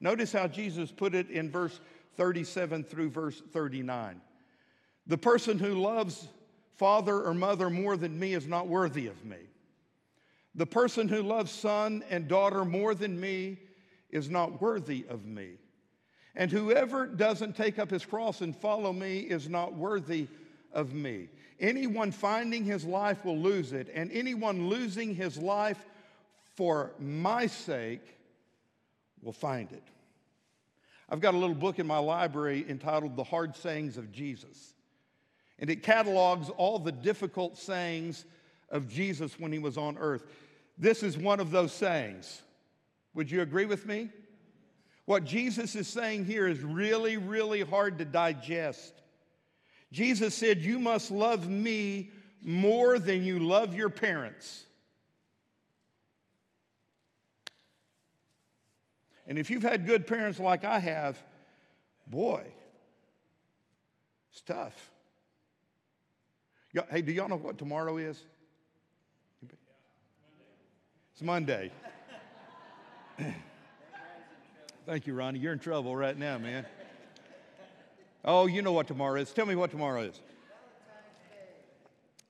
Notice 0.00 0.32
how 0.32 0.48
Jesus 0.48 0.90
put 0.90 1.14
it 1.14 1.28
in 1.28 1.50
verse 1.50 1.80
37 2.16 2.82
through 2.82 3.10
verse 3.10 3.42
39. 3.52 4.22
The 5.08 5.18
person 5.18 5.58
who 5.58 5.74
loves 5.74 6.28
father 6.76 7.20
or 7.20 7.34
mother 7.34 7.70
more 7.70 7.96
than 7.96 8.18
me 8.18 8.34
is 8.34 8.46
not 8.46 8.68
worthy 8.68 9.06
of 9.08 9.24
me. 9.24 9.38
The 10.54 10.66
person 10.66 11.08
who 11.08 11.22
loves 11.22 11.50
son 11.50 12.04
and 12.10 12.28
daughter 12.28 12.64
more 12.64 12.94
than 12.94 13.18
me 13.18 13.58
is 14.10 14.28
not 14.28 14.60
worthy 14.60 15.06
of 15.08 15.24
me. 15.24 15.52
And 16.36 16.50
whoever 16.52 17.06
doesn't 17.06 17.56
take 17.56 17.78
up 17.78 17.90
his 17.90 18.04
cross 18.04 18.42
and 18.42 18.54
follow 18.54 18.92
me 18.92 19.20
is 19.20 19.48
not 19.48 19.74
worthy 19.74 20.28
of 20.72 20.92
me. 20.94 21.28
Anyone 21.58 22.12
finding 22.12 22.64
his 22.64 22.84
life 22.84 23.24
will 23.24 23.38
lose 23.38 23.72
it, 23.72 23.88
and 23.92 24.12
anyone 24.12 24.68
losing 24.68 25.14
his 25.14 25.36
life 25.36 25.84
for 26.54 26.92
my 27.00 27.46
sake 27.46 28.02
will 29.22 29.32
find 29.32 29.72
it. 29.72 29.82
I've 31.08 31.20
got 31.20 31.34
a 31.34 31.38
little 31.38 31.56
book 31.56 31.78
in 31.78 31.86
my 31.86 31.98
library 31.98 32.64
entitled 32.68 33.16
The 33.16 33.24
Hard 33.24 33.56
Sayings 33.56 33.96
of 33.96 34.12
Jesus. 34.12 34.74
And 35.58 35.70
it 35.70 35.82
catalogs 35.82 36.50
all 36.50 36.78
the 36.78 36.92
difficult 36.92 37.58
sayings 37.58 38.24
of 38.70 38.88
Jesus 38.88 39.38
when 39.38 39.52
he 39.52 39.58
was 39.58 39.76
on 39.76 39.98
earth. 39.98 40.24
This 40.76 41.02
is 41.02 41.18
one 41.18 41.40
of 41.40 41.50
those 41.50 41.72
sayings. 41.72 42.42
Would 43.14 43.30
you 43.30 43.42
agree 43.42 43.66
with 43.66 43.86
me? 43.86 44.10
What 45.06 45.24
Jesus 45.24 45.74
is 45.74 45.88
saying 45.88 46.26
here 46.26 46.46
is 46.46 46.60
really, 46.60 47.16
really 47.16 47.62
hard 47.62 47.98
to 47.98 48.04
digest. 48.04 48.92
Jesus 49.90 50.34
said, 50.34 50.58
You 50.58 50.78
must 50.78 51.10
love 51.10 51.48
me 51.48 52.10
more 52.42 52.98
than 52.98 53.24
you 53.24 53.38
love 53.38 53.74
your 53.74 53.88
parents. 53.88 54.64
And 59.26 59.38
if 59.38 59.50
you've 59.50 59.62
had 59.62 59.86
good 59.86 60.06
parents 60.06 60.38
like 60.38 60.64
I 60.64 60.78
have, 60.78 61.22
boy, 62.06 62.44
it's 64.30 64.40
tough. 64.40 64.90
Hey, 66.90 67.02
do 67.02 67.12
y'all 67.12 67.28
know 67.28 67.36
what 67.36 67.56
tomorrow 67.56 67.96
is? 67.96 68.22
It's 71.12 71.22
Monday. 71.22 71.72
Thank 74.86 75.06
you, 75.06 75.14
Ronnie. 75.14 75.38
You're 75.38 75.54
in 75.54 75.58
trouble 75.58 75.96
right 75.96 76.16
now, 76.16 76.38
man. 76.38 76.66
Oh, 78.24 78.46
you 78.46 78.62
know 78.62 78.72
what 78.72 78.86
tomorrow 78.86 79.20
is. 79.20 79.32
Tell 79.32 79.46
me 79.46 79.54
what 79.54 79.70
tomorrow 79.70 80.02
is. 80.02 80.20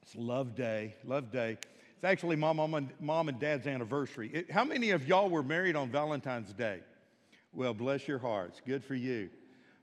It's 0.03 0.15
Love 0.15 0.55
Day. 0.55 0.95
Love 1.05 1.33
Day. 1.33 1.59
It's 1.97 2.05
actually 2.05 2.37
my 2.37 2.53
mom 2.53 2.75
and, 2.75 2.91
mom 3.01 3.29
and 3.29 3.41
dad's 3.41 3.67
anniversary. 3.67 4.31
It- 4.33 4.51
how 4.51 4.65
many 4.65 4.91
of 4.91 5.07
y'all 5.09 5.29
were 5.29 5.43
married 5.43 5.75
on 5.75 5.91
Valentine's 5.91 6.53
Day? 6.53 6.81
Well, 7.53 7.75
bless 7.75 8.07
your 8.07 8.19
hearts. 8.19 8.63
Good 8.65 8.85
for 8.85 8.95
you. 8.95 9.31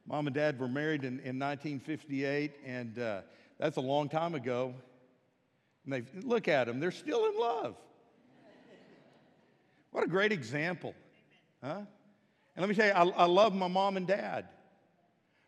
Mom 0.08 0.28
and 0.28 0.36
dad 0.36 0.58
were 0.60 0.68
married 0.68 1.04
in, 1.04 1.20
in 1.20 1.38
1958, 1.38 2.54
and 2.66 2.98
uh, 3.00 3.22
that's 3.60 3.78
a 3.78 3.82
long 3.82 4.10
time 4.10 4.36
ago. 4.36 4.74
And 5.86 5.94
they 5.94 6.04
look 6.22 6.48
at 6.48 6.68
them; 6.68 6.80
they're 6.80 6.92
still 6.92 7.26
in 7.28 7.40
love. 7.40 7.76
What 9.92 10.04
a 10.04 10.08
great 10.08 10.32
example, 10.34 10.94
huh? 11.64 11.82
And 12.56 12.62
let 12.62 12.68
me 12.68 12.76
tell 12.76 12.88
you, 12.88 12.94
I, 12.94 13.24
I 13.24 13.26
love 13.26 13.56
my 13.56 13.68
mom 13.68 13.96
and 13.98 14.06
dad, 14.06 14.46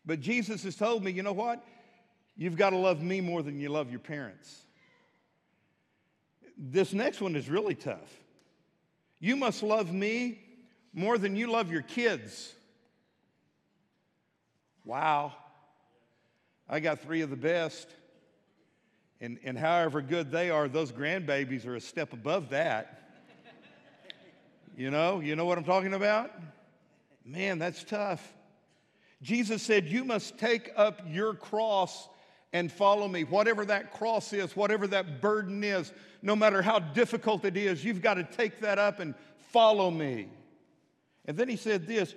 but 0.06 0.20
Jesus 0.20 0.62
has 0.64 0.74
told 0.76 1.04
me, 1.04 1.10
you 1.10 1.22
know 1.22 1.32
what? 1.32 1.62
You've 2.36 2.56
got 2.56 2.70
to 2.70 2.76
love 2.76 3.02
me 3.02 3.20
more 3.20 3.42
than 3.42 3.58
you 3.58 3.68
love 3.68 3.90
your 3.90 3.98
parents. 3.98 4.62
This 6.56 6.92
next 6.92 7.20
one 7.20 7.36
is 7.36 7.48
really 7.48 7.74
tough. 7.74 8.08
You 9.20 9.36
must 9.36 9.62
love 9.62 9.92
me 9.92 10.40
more 10.92 11.18
than 11.18 11.36
you 11.36 11.50
love 11.50 11.70
your 11.70 11.82
kids. 11.82 12.54
Wow. 14.84 15.34
I 16.68 16.80
got 16.80 17.00
three 17.00 17.22
of 17.22 17.30
the 17.30 17.36
best. 17.36 17.88
And, 19.20 19.38
and 19.42 19.58
however 19.58 20.00
good 20.00 20.30
they 20.30 20.50
are, 20.50 20.68
those 20.68 20.92
grandbabies 20.92 21.66
are 21.66 21.74
a 21.74 21.80
step 21.80 22.12
above 22.12 22.50
that. 22.50 22.94
You 24.76 24.92
know, 24.92 25.18
you 25.18 25.34
know 25.34 25.44
what 25.44 25.58
I'm 25.58 25.64
talking 25.64 25.92
about? 25.92 26.30
Man, 27.24 27.58
that's 27.58 27.82
tough. 27.82 28.32
Jesus 29.22 29.60
said, 29.62 29.88
You 29.88 30.04
must 30.04 30.38
take 30.38 30.70
up 30.76 31.02
your 31.08 31.34
cross 31.34 32.08
and 32.52 32.70
follow 32.70 33.08
me. 33.08 33.24
Whatever 33.24 33.64
that 33.64 33.92
cross 33.92 34.32
is, 34.32 34.54
whatever 34.54 34.86
that 34.86 35.20
burden 35.20 35.64
is, 35.64 35.92
no 36.22 36.36
matter 36.36 36.62
how 36.62 36.78
difficult 36.78 37.44
it 37.44 37.56
is, 37.56 37.84
you've 37.84 38.02
got 38.02 38.14
to 38.14 38.24
take 38.24 38.60
that 38.60 38.78
up 38.78 39.00
and 39.00 39.14
follow 39.50 39.90
me. 39.90 40.28
And 41.24 41.36
then 41.36 41.48
he 41.48 41.56
said 41.56 41.86
this 41.86 42.14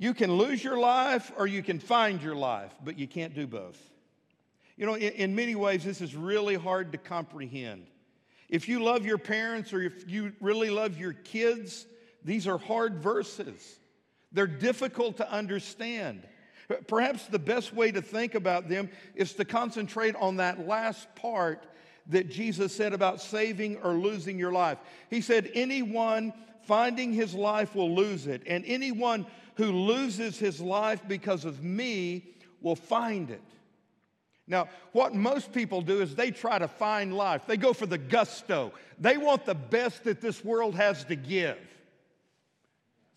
you 0.00 0.14
can 0.14 0.32
lose 0.32 0.64
your 0.64 0.78
life 0.78 1.30
or 1.36 1.46
you 1.46 1.62
can 1.62 1.78
find 1.78 2.22
your 2.22 2.34
life, 2.34 2.72
but 2.82 2.98
you 2.98 3.06
can't 3.06 3.34
do 3.34 3.46
both. 3.46 3.78
You 4.78 4.86
know, 4.86 4.94
in, 4.94 5.12
in 5.12 5.34
many 5.34 5.54
ways, 5.54 5.84
this 5.84 6.00
is 6.00 6.16
really 6.16 6.54
hard 6.54 6.92
to 6.92 6.98
comprehend. 6.98 7.86
If 8.48 8.66
you 8.66 8.82
love 8.82 9.04
your 9.04 9.18
parents 9.18 9.74
or 9.74 9.82
if 9.82 10.08
you 10.08 10.32
really 10.40 10.70
love 10.70 10.98
your 10.98 11.12
kids, 11.12 11.86
these 12.24 12.48
are 12.48 12.56
hard 12.56 12.94
verses. 12.96 13.78
They're 14.32 14.46
difficult 14.46 15.18
to 15.18 15.30
understand. 15.30 16.26
Perhaps 16.86 17.26
the 17.26 17.38
best 17.38 17.74
way 17.74 17.92
to 17.92 18.00
think 18.00 18.34
about 18.34 18.70
them 18.70 18.88
is 19.14 19.34
to 19.34 19.44
concentrate 19.44 20.16
on 20.16 20.36
that 20.36 20.66
last 20.66 21.14
part 21.14 21.66
that 22.06 22.30
Jesus 22.30 22.74
said 22.74 22.94
about 22.94 23.20
saving 23.20 23.76
or 23.82 23.92
losing 23.92 24.38
your 24.38 24.52
life. 24.52 24.78
He 25.10 25.20
said, 25.20 25.50
Anyone 25.52 26.32
finding 26.62 27.12
his 27.12 27.34
life 27.34 27.74
will 27.74 27.94
lose 27.94 28.26
it, 28.26 28.42
and 28.46 28.64
anyone 28.64 29.26
who 29.56 29.72
loses 29.72 30.38
his 30.38 30.60
life 30.60 31.02
because 31.06 31.44
of 31.44 31.62
me 31.62 32.24
will 32.60 32.76
find 32.76 33.30
it. 33.30 33.42
Now, 34.46 34.68
what 34.92 35.14
most 35.14 35.52
people 35.52 35.80
do 35.80 36.00
is 36.00 36.14
they 36.14 36.32
try 36.32 36.58
to 36.58 36.66
find 36.66 37.16
life. 37.16 37.42
They 37.46 37.56
go 37.56 37.72
for 37.72 37.86
the 37.86 37.98
gusto. 37.98 38.72
They 38.98 39.16
want 39.16 39.46
the 39.46 39.54
best 39.54 40.04
that 40.04 40.20
this 40.20 40.44
world 40.44 40.74
has 40.74 41.04
to 41.04 41.14
give. 41.14 41.56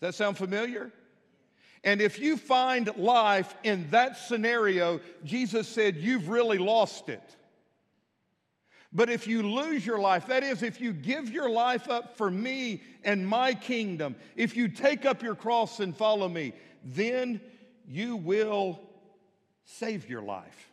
that 0.00 0.14
sound 0.14 0.36
familiar? 0.36 0.92
And 1.82 2.00
if 2.00 2.18
you 2.18 2.36
find 2.36 2.90
life 2.96 3.54
in 3.64 3.90
that 3.90 4.16
scenario, 4.16 5.00
Jesus 5.24 5.68
said, 5.68 5.96
you've 5.96 6.28
really 6.28 6.58
lost 6.58 7.08
it. 7.08 7.36
But 8.94 9.10
if 9.10 9.26
you 9.26 9.42
lose 9.42 9.84
your 9.84 9.98
life, 9.98 10.28
that 10.28 10.44
is, 10.44 10.62
if 10.62 10.80
you 10.80 10.92
give 10.92 11.28
your 11.28 11.50
life 11.50 11.90
up 11.90 12.16
for 12.16 12.30
me 12.30 12.80
and 13.02 13.26
my 13.26 13.52
kingdom, 13.52 14.14
if 14.36 14.56
you 14.56 14.68
take 14.68 15.04
up 15.04 15.20
your 15.20 15.34
cross 15.34 15.80
and 15.80 15.96
follow 15.96 16.28
me, 16.28 16.52
then 16.84 17.40
you 17.88 18.14
will 18.14 18.80
save 19.64 20.08
your 20.08 20.22
life. 20.22 20.70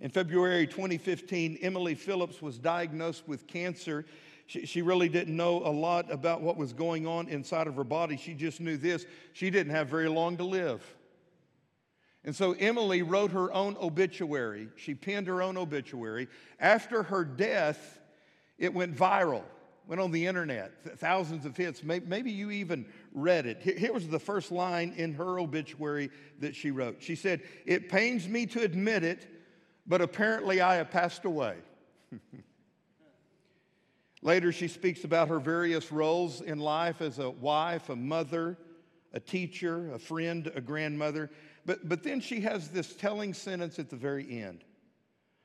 In 0.00 0.10
February 0.10 0.66
2015, 0.66 1.58
Emily 1.62 1.94
Phillips 1.94 2.42
was 2.42 2.58
diagnosed 2.58 3.26
with 3.26 3.46
cancer. 3.46 4.04
She, 4.46 4.82
really 4.82 5.08
didn't 5.08 5.36
know 5.36 5.62
a 5.64 5.70
lot 5.70 6.10
about 6.10 6.42
what 6.42 6.56
was 6.56 6.72
going 6.72 7.06
on 7.06 7.28
inside 7.28 7.68
of 7.68 7.76
her 7.76 7.84
body. 7.84 8.16
She 8.16 8.34
just 8.34 8.60
knew 8.60 8.76
this 8.76 9.06
she 9.32 9.48
didn't 9.48 9.72
have 9.72 9.88
very 9.88 10.08
long 10.08 10.36
to 10.38 10.44
live. 10.44 10.82
And 12.24 12.36
so 12.36 12.52
Emily 12.52 13.02
wrote 13.02 13.32
her 13.32 13.52
own 13.52 13.76
obituary. 13.80 14.68
She 14.76 14.94
penned 14.94 15.26
her 15.26 15.42
own 15.42 15.56
obituary. 15.56 16.28
After 16.58 17.02
her 17.04 17.24
death, 17.24 17.98
it 18.58 18.74
went 18.74 18.94
viral, 18.94 19.42
went 19.86 20.02
on 20.02 20.10
the 20.10 20.26
internet, 20.26 20.98
thousands 20.98 21.46
of 21.46 21.56
hits. 21.56 21.82
Maybe 21.82 22.30
you 22.30 22.50
even 22.50 22.84
read 23.12 23.46
it. 23.46 23.62
Here 23.62 23.92
was 23.92 24.06
the 24.06 24.18
first 24.18 24.52
line 24.52 24.92
in 24.96 25.14
her 25.14 25.38
obituary 25.38 26.10
that 26.40 26.54
she 26.54 26.70
wrote. 26.70 26.96
She 27.02 27.16
said, 27.16 27.42
It 27.64 27.88
pains 27.88 28.28
me 28.28 28.44
to 28.46 28.62
admit 28.62 29.02
it, 29.02 29.26
but 29.86 30.02
apparently 30.02 30.60
I 30.60 30.76
have 30.76 30.90
passed 30.90 31.24
away. 31.24 31.56
Later, 34.22 34.52
she 34.52 34.68
speaks 34.68 35.04
about 35.04 35.28
her 35.28 35.40
various 35.40 35.90
roles 35.90 36.42
in 36.42 36.58
life 36.58 37.00
as 37.00 37.18
a 37.18 37.30
wife, 37.30 37.88
a 37.88 37.96
mother, 37.96 38.58
a 39.14 39.20
teacher, 39.20 39.90
a 39.94 39.98
friend, 39.98 40.52
a 40.54 40.60
grandmother. 40.60 41.30
But, 41.66 41.88
but 41.88 42.02
then 42.02 42.20
she 42.20 42.40
has 42.40 42.68
this 42.68 42.94
telling 42.94 43.34
sentence 43.34 43.78
at 43.78 43.90
the 43.90 43.96
very 43.96 44.42
end. 44.42 44.64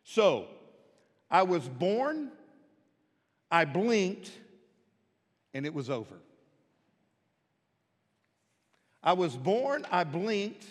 So, 0.04 0.48
I 1.30 1.44
was 1.44 1.68
born, 1.68 2.32
I 3.52 3.66
blinked, 3.66 4.32
and 5.54 5.66
it 5.66 5.74
was 5.74 5.90
over. 5.90 6.16
I 9.04 9.14
was 9.14 9.36
born, 9.36 9.86
I 9.92 10.04
blinked, 10.04 10.66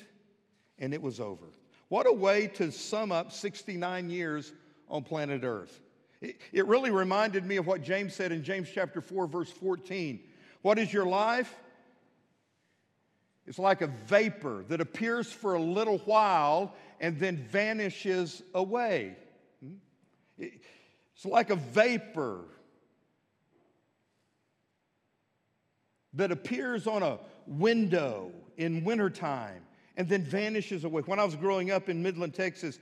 and 0.78 0.92
it 0.94 1.02
was 1.02 1.20
over. 1.20 1.46
What 1.88 2.06
a 2.06 2.12
way 2.12 2.48
to 2.54 2.72
sum 2.72 3.12
up 3.12 3.32
69 3.32 4.10
years 4.10 4.52
on 4.88 5.02
planet 5.04 5.42
Earth. 5.44 5.80
It, 6.20 6.40
it 6.52 6.66
really 6.66 6.90
reminded 6.90 7.44
me 7.44 7.56
of 7.56 7.66
what 7.66 7.82
James 7.82 8.14
said 8.14 8.32
in 8.32 8.42
James 8.42 8.68
chapter 8.72 9.00
4, 9.00 9.26
verse 9.26 9.50
14. 9.50 10.20
What 10.62 10.78
is 10.78 10.92
your 10.92 11.06
life? 11.06 11.54
It's 13.46 13.58
like 13.58 13.82
a 13.82 13.86
vapor 13.86 14.64
that 14.68 14.80
appears 14.80 15.30
for 15.30 15.54
a 15.54 15.60
little 15.60 15.98
while 15.98 16.74
and 17.00 17.18
then 17.18 17.36
vanishes 17.36 18.42
away. 18.54 19.16
Hmm? 19.62 19.74
It's 20.38 21.24
like 21.24 21.50
a 21.50 21.56
vapor. 21.56 22.46
that 26.14 26.30
appears 26.30 26.86
on 26.86 27.02
a 27.02 27.18
window 27.46 28.32
in 28.56 28.84
wintertime 28.84 29.62
and 29.96 30.08
then 30.08 30.22
vanishes 30.22 30.84
away. 30.84 31.02
When 31.02 31.18
I 31.18 31.24
was 31.24 31.36
growing 31.36 31.70
up 31.70 31.88
in 31.88 32.02
Midland, 32.02 32.34
Texas, 32.34 32.78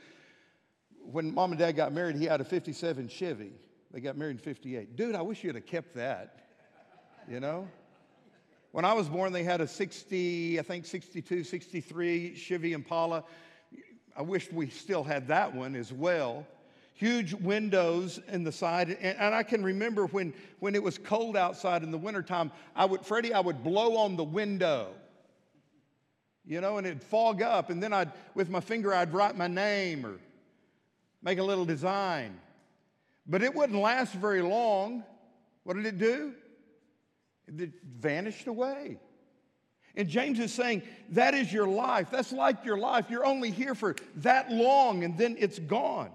when 1.04 1.34
mom 1.34 1.52
and 1.52 1.58
dad 1.58 1.72
got 1.72 1.92
married, 1.92 2.16
he 2.16 2.26
had 2.26 2.40
a 2.40 2.44
57 2.44 3.08
Chevy. 3.08 3.52
They 3.90 4.00
got 4.00 4.16
married 4.16 4.32
in 4.32 4.38
58. 4.38 4.96
Dude, 4.96 5.14
I 5.14 5.22
wish 5.22 5.42
you'd 5.44 5.54
have 5.54 5.66
kept 5.66 5.94
that, 5.96 6.46
you 7.28 7.40
know? 7.40 7.68
When 8.72 8.86
I 8.86 8.94
was 8.94 9.06
born, 9.06 9.34
they 9.34 9.44
had 9.44 9.60
a 9.60 9.68
60, 9.68 10.58
I 10.58 10.62
think 10.62 10.86
62, 10.86 11.44
63 11.44 12.34
Chevy 12.34 12.72
Impala. 12.72 13.22
I 14.16 14.22
wish 14.22 14.50
we 14.50 14.70
still 14.70 15.04
had 15.04 15.28
that 15.28 15.54
one 15.54 15.76
as 15.76 15.92
well. 15.92 16.46
Huge 16.94 17.34
windows 17.34 18.18
in 18.28 18.44
the 18.44 18.52
side. 18.52 18.88
And, 18.88 19.18
and 19.18 19.34
I 19.34 19.42
can 19.42 19.62
remember 19.62 20.06
when, 20.06 20.32
when 20.60 20.74
it 20.74 20.82
was 20.82 20.96
cold 20.96 21.36
outside 21.36 21.82
in 21.82 21.90
the 21.90 21.98
wintertime, 21.98 22.50
I 22.74 22.86
would, 22.86 23.04
Freddie, 23.04 23.34
I 23.34 23.40
would 23.40 23.62
blow 23.62 23.98
on 23.98 24.16
the 24.16 24.24
window, 24.24 24.94
you 26.46 26.62
know, 26.62 26.78
and 26.78 26.86
it'd 26.86 27.02
fog 27.02 27.42
up. 27.42 27.68
And 27.68 27.82
then 27.82 27.92
I'd, 27.92 28.10
with 28.34 28.48
my 28.48 28.60
finger, 28.60 28.94
I'd 28.94 29.12
write 29.12 29.36
my 29.36 29.48
name 29.48 30.06
or 30.06 30.18
make 31.22 31.38
a 31.38 31.44
little 31.44 31.66
design. 31.66 32.40
But 33.26 33.42
it 33.42 33.54
wouldn't 33.54 33.78
last 33.78 34.14
very 34.14 34.40
long. 34.40 35.04
What 35.64 35.76
did 35.76 35.84
it 35.84 35.98
do? 35.98 36.32
It 37.48 37.72
vanished 37.84 38.46
away. 38.46 38.98
And 39.94 40.08
James 40.08 40.38
is 40.38 40.52
saying 40.52 40.82
that 41.10 41.34
is 41.34 41.52
your 41.52 41.66
life. 41.66 42.08
That's 42.10 42.32
like 42.32 42.64
your 42.64 42.78
life. 42.78 43.06
You're 43.10 43.26
only 43.26 43.50
here 43.50 43.74
for 43.74 43.96
that 44.16 44.50
long 44.50 45.04
and 45.04 45.18
then 45.18 45.36
it's 45.38 45.58
gone. 45.58 46.10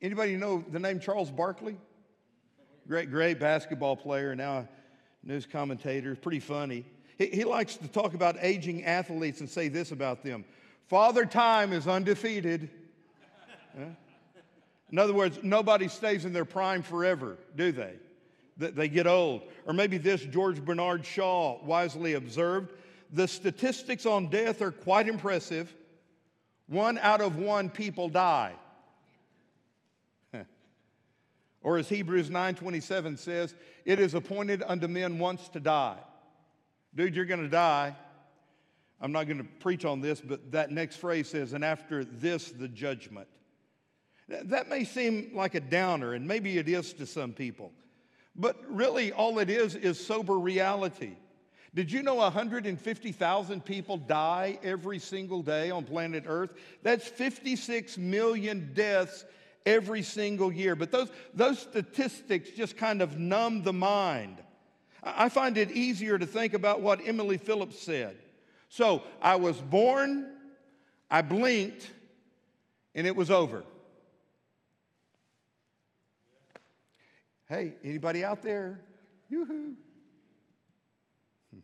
Anybody 0.00 0.36
know 0.36 0.64
the 0.68 0.80
name 0.80 0.98
Charles 0.98 1.30
Barkley? 1.30 1.76
Great, 2.88 3.10
great 3.10 3.38
basketball 3.38 3.96
player, 3.96 4.34
now 4.34 4.58
a 4.58 4.68
news 5.22 5.46
commentator, 5.46 6.16
pretty 6.16 6.40
funny. 6.40 6.84
He, 7.16 7.26
he 7.26 7.44
likes 7.44 7.76
to 7.76 7.86
talk 7.86 8.14
about 8.14 8.36
aging 8.40 8.84
athletes 8.84 9.38
and 9.38 9.48
say 9.48 9.68
this 9.68 9.92
about 9.92 10.24
them 10.24 10.44
Father 10.88 11.24
Time 11.24 11.72
is 11.72 11.86
undefeated. 11.86 12.68
In 14.90 14.98
other 14.98 15.14
words, 15.14 15.38
nobody 15.42 15.88
stays 15.88 16.24
in 16.24 16.32
their 16.32 16.44
prime 16.44 16.82
forever, 16.82 17.38
do 17.56 17.72
they? 17.72 17.94
They 18.70 18.88
get 18.88 19.06
old. 19.06 19.42
Or 19.66 19.72
maybe 19.72 19.98
this 19.98 20.22
George 20.22 20.64
Bernard 20.64 21.04
Shaw 21.04 21.62
wisely 21.64 22.14
observed 22.14 22.72
the 23.12 23.28
statistics 23.28 24.06
on 24.06 24.28
death 24.28 24.62
are 24.62 24.72
quite 24.72 25.06
impressive. 25.06 25.72
One 26.66 26.96
out 26.98 27.20
of 27.20 27.36
one 27.36 27.68
people 27.68 28.08
die. 28.08 28.54
or 31.62 31.76
as 31.76 31.88
Hebrews 31.90 32.30
9:27 32.30 33.18
says, 33.18 33.54
it 33.84 34.00
is 34.00 34.14
appointed 34.14 34.62
unto 34.66 34.88
men 34.88 35.18
once 35.18 35.48
to 35.50 35.60
die. 35.60 35.98
Dude, 36.94 37.14
you're 37.14 37.26
going 37.26 37.42
to 37.42 37.48
die. 37.48 37.94
I'm 39.00 39.12
not 39.12 39.26
going 39.26 39.38
to 39.38 39.48
preach 39.60 39.84
on 39.84 40.00
this, 40.00 40.20
but 40.20 40.52
that 40.52 40.70
next 40.70 40.96
phrase 40.96 41.28
says, 41.28 41.52
and 41.54 41.64
after 41.64 42.04
this, 42.04 42.50
the 42.52 42.68
judgment. 42.68 43.26
That 44.28 44.68
may 44.68 44.84
seem 44.84 45.32
like 45.34 45.54
a 45.54 45.60
downer, 45.60 46.14
and 46.14 46.26
maybe 46.26 46.56
it 46.56 46.68
is 46.68 46.92
to 46.94 47.06
some 47.06 47.32
people. 47.32 47.72
But 48.34 48.56
really, 48.68 49.12
all 49.12 49.38
it 49.38 49.50
is 49.50 49.74
is 49.74 50.04
sober 50.04 50.38
reality. 50.38 51.16
Did 51.74 51.90
you 51.90 52.02
know 52.02 52.16
150,000 52.16 53.64
people 53.64 53.96
die 53.96 54.58
every 54.62 54.98
single 54.98 55.42
day 55.42 55.70
on 55.70 55.84
planet 55.84 56.24
Earth? 56.26 56.52
That's 56.82 57.06
56 57.06 57.96
million 57.96 58.72
deaths 58.74 59.24
every 59.64 60.02
single 60.02 60.52
year. 60.52 60.76
But 60.76 60.90
those, 60.90 61.10
those 61.32 61.58
statistics 61.58 62.50
just 62.50 62.76
kind 62.76 63.00
of 63.00 63.18
numb 63.18 63.62
the 63.62 63.72
mind. 63.72 64.42
I 65.02 65.28
find 65.30 65.56
it 65.56 65.70
easier 65.70 66.18
to 66.18 66.26
think 66.26 66.54
about 66.54 66.80
what 66.80 67.00
Emily 67.04 67.38
Phillips 67.38 67.80
said. 67.80 68.16
So 68.68 69.02
I 69.20 69.36
was 69.36 69.56
born, 69.58 70.30
I 71.10 71.22
blinked, 71.22 71.90
and 72.94 73.06
it 73.06 73.16
was 73.16 73.30
over. 73.30 73.64
Hey, 77.52 77.74
anybody 77.84 78.24
out 78.24 78.40
there? 78.40 78.80
Yoo-hoo. 79.28 79.74
Hmm. 81.52 81.58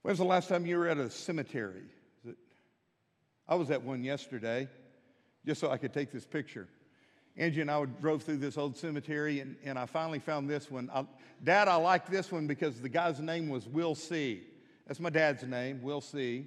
When's 0.00 0.16
the 0.16 0.24
last 0.24 0.48
time 0.48 0.64
you 0.64 0.78
were 0.78 0.88
at 0.88 0.96
a 0.96 1.10
cemetery? 1.10 1.82
I 3.46 3.54
was 3.54 3.70
at 3.70 3.82
one 3.82 4.02
yesterday, 4.02 4.68
just 5.44 5.60
so 5.60 5.70
I 5.70 5.76
could 5.76 5.92
take 5.92 6.10
this 6.10 6.24
picture. 6.24 6.68
Angie 7.36 7.60
and 7.60 7.70
I 7.70 7.84
drove 7.84 8.22
through 8.22 8.38
this 8.38 8.56
old 8.56 8.78
cemetery, 8.78 9.40
and, 9.40 9.56
and 9.62 9.78
I 9.78 9.84
finally 9.84 10.20
found 10.20 10.48
this 10.48 10.70
one. 10.70 10.88
I, 10.90 11.04
dad, 11.44 11.68
I 11.68 11.74
like 11.74 12.06
this 12.06 12.32
one 12.32 12.46
because 12.46 12.80
the 12.80 12.88
guy's 12.88 13.20
name 13.20 13.50
was 13.50 13.68
Will 13.68 13.94
C. 13.94 14.40
That's 14.86 15.00
my 15.00 15.10
dad's 15.10 15.42
name, 15.42 15.82
Will 15.82 16.00
C. 16.00 16.46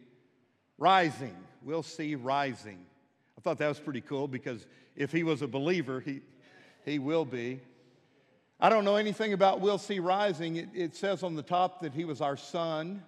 Rising, 0.80 1.38
Will 1.62 1.84
C. 1.84 2.16
Rising. 2.16 2.80
I 3.38 3.42
thought 3.42 3.60
that 3.60 3.68
was 3.68 3.80
pretty 3.80 4.02
cool 4.02 4.28
because 4.28 4.66
if 4.96 5.12
he 5.12 5.22
was 5.22 5.44
a 5.44 5.48
believer, 5.48 6.00
he, 6.00 6.22
he 6.86 6.98
will 6.98 7.26
be. 7.26 7.60
I 8.60 8.70
don't 8.70 8.86
know 8.86 8.96
anything 8.96 9.34
about 9.34 9.60
Will 9.60 9.78
C. 9.78 10.00
Rising. 10.00 10.56
It, 10.56 10.70
it, 10.74 10.96
says 10.96 11.24
on 11.24 11.36
the 11.36 11.44
top 11.44 11.82
that 11.82 11.94
he 11.94 12.06
was 12.06 12.22
our 12.22 12.38
son, 12.38 13.04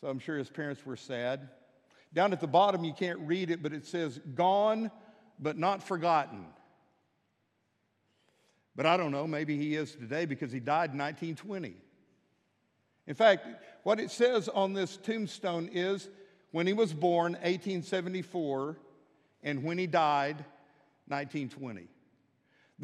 so 0.00 0.06
I'm 0.06 0.18
sure 0.18 0.38
his 0.38 0.48
parents 0.48 0.86
were 0.86 0.96
sad. 0.96 1.48
Down 2.12 2.32
at 2.32 2.40
the 2.40 2.46
bottom, 2.46 2.84
you 2.84 2.92
can't 2.92 3.18
read 3.20 3.50
it, 3.50 3.62
but 3.62 3.72
it 3.72 3.84
says, 3.84 4.20
Gone 4.34 4.90
but 5.40 5.58
not 5.58 5.82
forgotten. 5.82 6.46
But 8.76 8.86
I 8.86 8.96
don't 8.96 9.10
know, 9.10 9.26
maybe 9.26 9.56
he 9.56 9.74
is 9.74 9.92
today 9.94 10.24
because 10.24 10.52
he 10.52 10.60
died 10.60 10.92
in 10.92 10.98
1920. 10.98 11.74
In 13.06 13.14
fact, 13.14 13.46
what 13.82 14.00
it 14.00 14.10
says 14.10 14.48
on 14.48 14.72
this 14.72 14.96
tombstone 14.96 15.68
is 15.72 16.08
when 16.52 16.66
he 16.66 16.72
was 16.72 16.92
born, 16.92 17.32
1874, 17.32 18.78
and 19.42 19.62
when 19.62 19.78
he 19.78 19.86
died, 19.86 20.36
1920. 21.08 21.88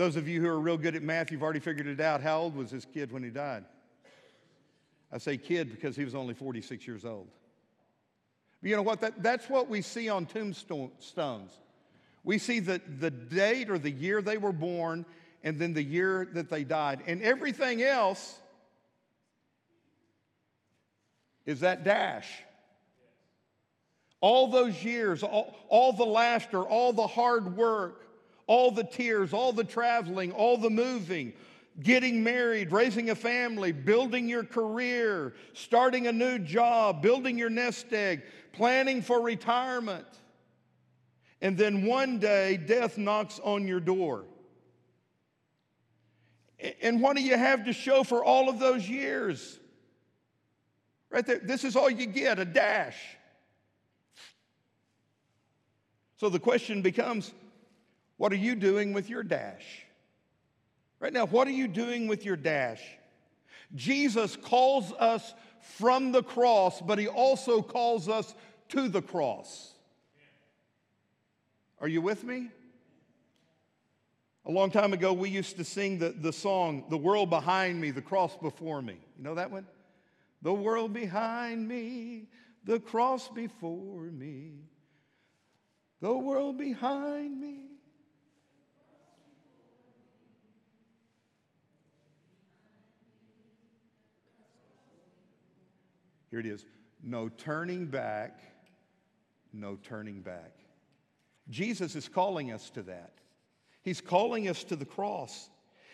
Those 0.00 0.16
of 0.16 0.26
you 0.26 0.40
who 0.40 0.48
are 0.48 0.58
real 0.58 0.78
good 0.78 0.96
at 0.96 1.02
math, 1.02 1.30
you've 1.30 1.42
already 1.42 1.60
figured 1.60 1.86
it 1.86 2.00
out. 2.00 2.22
How 2.22 2.38
old 2.40 2.56
was 2.56 2.70
this 2.70 2.86
kid 2.86 3.12
when 3.12 3.22
he 3.22 3.28
died? 3.28 3.66
I 5.12 5.18
say 5.18 5.36
kid 5.36 5.70
because 5.70 5.94
he 5.94 6.06
was 6.06 6.14
only 6.14 6.32
46 6.32 6.86
years 6.86 7.04
old. 7.04 7.28
But 8.62 8.70
you 8.70 8.76
know 8.76 8.82
what? 8.82 9.02
That, 9.02 9.22
that's 9.22 9.50
what 9.50 9.68
we 9.68 9.82
see 9.82 10.08
on 10.08 10.24
tombstones. 10.24 11.52
We 12.24 12.38
see 12.38 12.60
the, 12.60 12.80
the 12.98 13.10
date 13.10 13.68
or 13.68 13.78
the 13.78 13.90
year 13.90 14.22
they 14.22 14.38
were 14.38 14.54
born 14.54 15.04
and 15.44 15.58
then 15.58 15.74
the 15.74 15.82
year 15.82 16.26
that 16.32 16.48
they 16.48 16.64
died. 16.64 17.02
And 17.06 17.20
everything 17.20 17.82
else 17.82 18.38
is 21.44 21.60
that 21.60 21.84
dash. 21.84 22.26
All 24.22 24.48
those 24.48 24.82
years, 24.82 25.22
all, 25.22 25.54
all 25.68 25.92
the 25.92 26.06
laughter, 26.06 26.62
all 26.62 26.94
the 26.94 27.06
hard 27.06 27.54
work, 27.54 28.06
all 28.50 28.72
the 28.72 28.82
tears, 28.82 29.32
all 29.32 29.52
the 29.52 29.62
traveling, 29.62 30.32
all 30.32 30.56
the 30.56 30.68
moving, 30.68 31.32
getting 31.84 32.24
married, 32.24 32.72
raising 32.72 33.10
a 33.10 33.14
family, 33.14 33.70
building 33.70 34.28
your 34.28 34.42
career, 34.42 35.34
starting 35.52 36.08
a 36.08 36.12
new 36.12 36.36
job, 36.36 37.00
building 37.00 37.38
your 37.38 37.48
nest 37.48 37.92
egg, 37.92 38.24
planning 38.52 39.02
for 39.02 39.22
retirement. 39.22 40.04
And 41.40 41.56
then 41.56 41.86
one 41.86 42.18
day, 42.18 42.56
death 42.56 42.98
knocks 42.98 43.38
on 43.44 43.68
your 43.68 43.78
door. 43.78 44.24
And 46.82 47.00
what 47.00 47.14
do 47.14 47.22
you 47.22 47.38
have 47.38 47.66
to 47.66 47.72
show 47.72 48.02
for 48.02 48.24
all 48.24 48.48
of 48.48 48.58
those 48.58 48.88
years? 48.88 49.60
Right 51.08 51.24
there, 51.24 51.38
this 51.38 51.62
is 51.62 51.76
all 51.76 51.88
you 51.88 52.06
get 52.06 52.40
a 52.40 52.44
dash. 52.44 52.98
So 56.16 56.28
the 56.28 56.40
question 56.40 56.82
becomes 56.82 57.32
what 58.20 58.34
are 58.34 58.36
you 58.36 58.54
doing 58.54 58.92
with 58.92 59.08
your 59.08 59.22
dash? 59.22 59.64
Right 60.98 61.10
now, 61.10 61.24
what 61.24 61.48
are 61.48 61.52
you 61.52 61.66
doing 61.66 62.06
with 62.06 62.22
your 62.26 62.36
dash? 62.36 62.82
Jesus 63.74 64.36
calls 64.36 64.92
us 64.92 65.32
from 65.78 66.12
the 66.12 66.22
cross, 66.22 66.82
but 66.82 66.98
he 66.98 67.08
also 67.08 67.62
calls 67.62 68.10
us 68.10 68.34
to 68.68 68.90
the 68.90 69.00
cross. 69.00 69.72
Are 71.80 71.88
you 71.88 72.02
with 72.02 72.22
me? 72.22 72.50
A 74.44 74.50
long 74.50 74.70
time 74.70 74.92
ago, 74.92 75.14
we 75.14 75.30
used 75.30 75.56
to 75.56 75.64
sing 75.64 75.98
the, 75.98 76.10
the 76.10 76.34
song, 76.34 76.84
The 76.90 76.98
World 76.98 77.30
Behind 77.30 77.80
Me, 77.80 77.90
The 77.90 78.02
Cross 78.02 78.36
Before 78.42 78.82
Me. 78.82 78.98
You 79.16 79.24
know 79.24 79.36
that 79.36 79.50
one? 79.50 79.66
The 80.42 80.52
world 80.52 80.92
behind 80.92 81.66
me, 81.66 82.26
the 82.64 82.80
cross 82.80 83.30
before 83.30 84.02
me. 84.02 84.56
The 86.02 86.14
world 86.14 86.58
behind 86.58 87.40
me, 87.40 87.70
Here 96.30 96.40
it 96.40 96.46
is 96.46 96.64
no 97.02 97.28
turning 97.28 97.86
back, 97.86 98.40
no 99.52 99.76
turning 99.82 100.20
back. 100.20 100.52
Jesus 101.48 101.96
is 101.96 102.08
calling 102.08 102.52
us 102.52 102.70
to 102.70 102.82
that. 102.82 103.12
He's 103.82 104.00
calling 104.00 104.48
us 104.48 104.62
to 104.64 104.76
the 104.76 104.84
cross. 104.84 105.48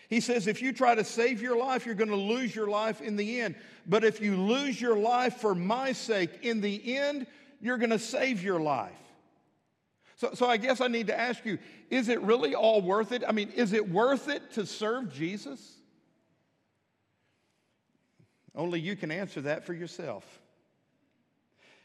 He 0.09 0.19
says, 0.19 0.47
if 0.47 0.61
you 0.61 0.71
try 0.71 0.95
to 0.95 1.03
save 1.03 1.41
your 1.41 1.57
life, 1.57 1.85
you're 1.85 1.95
going 1.95 2.09
to 2.09 2.15
lose 2.15 2.55
your 2.55 2.67
life 2.67 3.01
in 3.01 3.15
the 3.15 3.41
end. 3.41 3.55
But 3.85 4.03
if 4.03 4.21
you 4.21 4.37
lose 4.37 4.79
your 4.79 4.95
life 4.95 5.37
for 5.37 5.55
my 5.55 5.91
sake, 5.91 6.29
in 6.43 6.61
the 6.61 6.97
end, 6.97 7.27
you're 7.59 7.77
going 7.77 7.89
to 7.89 7.99
save 7.99 8.43
your 8.43 8.59
life. 8.59 8.91
So, 10.15 10.31
so 10.33 10.47
I 10.47 10.57
guess 10.57 10.81
I 10.81 10.87
need 10.87 11.07
to 11.07 11.19
ask 11.19 11.45
you 11.45 11.59
is 11.89 12.09
it 12.09 12.21
really 12.21 12.55
all 12.55 12.81
worth 12.81 13.11
it? 13.11 13.23
I 13.27 13.31
mean, 13.31 13.49
is 13.55 13.73
it 13.73 13.89
worth 13.89 14.27
it 14.27 14.51
to 14.53 14.65
serve 14.65 15.13
Jesus? 15.13 15.76
Only 18.57 18.79
you 18.79 18.95
can 18.95 19.11
answer 19.11 19.39
that 19.41 19.65
for 19.65 19.73
yourself. 19.73 20.25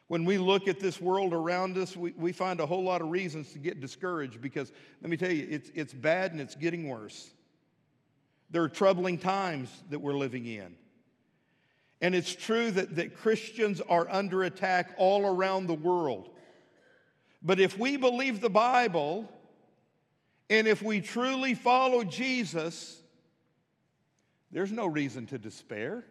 When 0.09 0.25
we 0.25 0.39
look 0.39 0.69
at 0.69 0.81
this 0.81 1.01
world 1.01 1.35
around 1.35 1.77
us, 1.77 1.95
we, 1.95 2.13
we 2.17 2.33
find 2.33 2.61
a 2.61 2.67
whole 2.67 2.83
lot 2.83 3.03
of 3.03 3.11
reasons 3.11 3.53
to 3.53 3.59
get 3.59 3.81
discouraged 3.81 4.41
because, 4.41 4.73
let 5.03 5.11
me 5.11 5.19
tell 5.19 5.31
you, 5.31 5.47
it's, 5.51 5.71
it's 5.75 5.93
bad 5.93 6.33
and 6.33 6.41
it's 6.41 6.55
getting 6.55 6.89
worse. 6.89 7.31
There 8.51 8.63
are 8.63 8.69
troubling 8.69 9.19
times 9.19 9.71
that 9.91 10.01
we're 10.01 10.17
living 10.17 10.47
in. 10.47 10.75
And 12.01 12.15
it's 12.15 12.35
true 12.35 12.71
that, 12.73 12.97
that 12.97 13.17
Christians 13.17 13.81
are 13.83 14.09
under 14.11 14.43
attack 14.43 14.95
all 14.97 15.27
around 15.27 15.67
the 15.67 15.75
world. 15.75 16.31
But 17.43 17.61
if 17.61 17.79
we 17.79 17.97
believe 17.97 18.41
the 18.41 18.51
Bible 18.51 19.31
and 20.51 20.67
if 20.67 20.83
we 20.83 21.01
truly 21.01 21.55
follow 21.55 22.03
Jesus, 22.03 23.01
there's 24.51 24.73
no 24.73 24.87
reason 24.87 25.27
to 25.27 25.39
despair. 25.39 26.05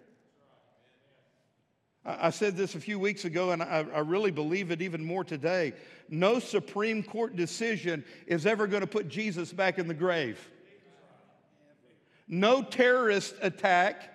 I 2.04 2.32
said 2.32 2.58
this 2.58 2.74
a 2.74 2.80
few 2.80 2.98
weeks 2.98 3.26
ago, 3.26 3.52
and 3.52 3.62
I 3.62 4.00
really 4.00 4.32
believe 4.32 4.72
it 4.72 4.82
even 4.82 5.04
more 5.04 5.24
today. 5.24 5.74
No 6.10 6.40
Supreme 6.40 7.04
Court 7.04 7.36
decision 7.36 8.04
is 8.26 8.46
ever 8.46 8.66
going 8.66 8.82
to 8.82 8.88
put 8.88 9.08
Jesus 9.08 9.54
back 9.54 9.78
in 9.78 9.88
the 9.88 9.94
grave. 9.94 10.40
No 12.28 12.64
terrorist 12.64 13.36
attack 13.42 14.10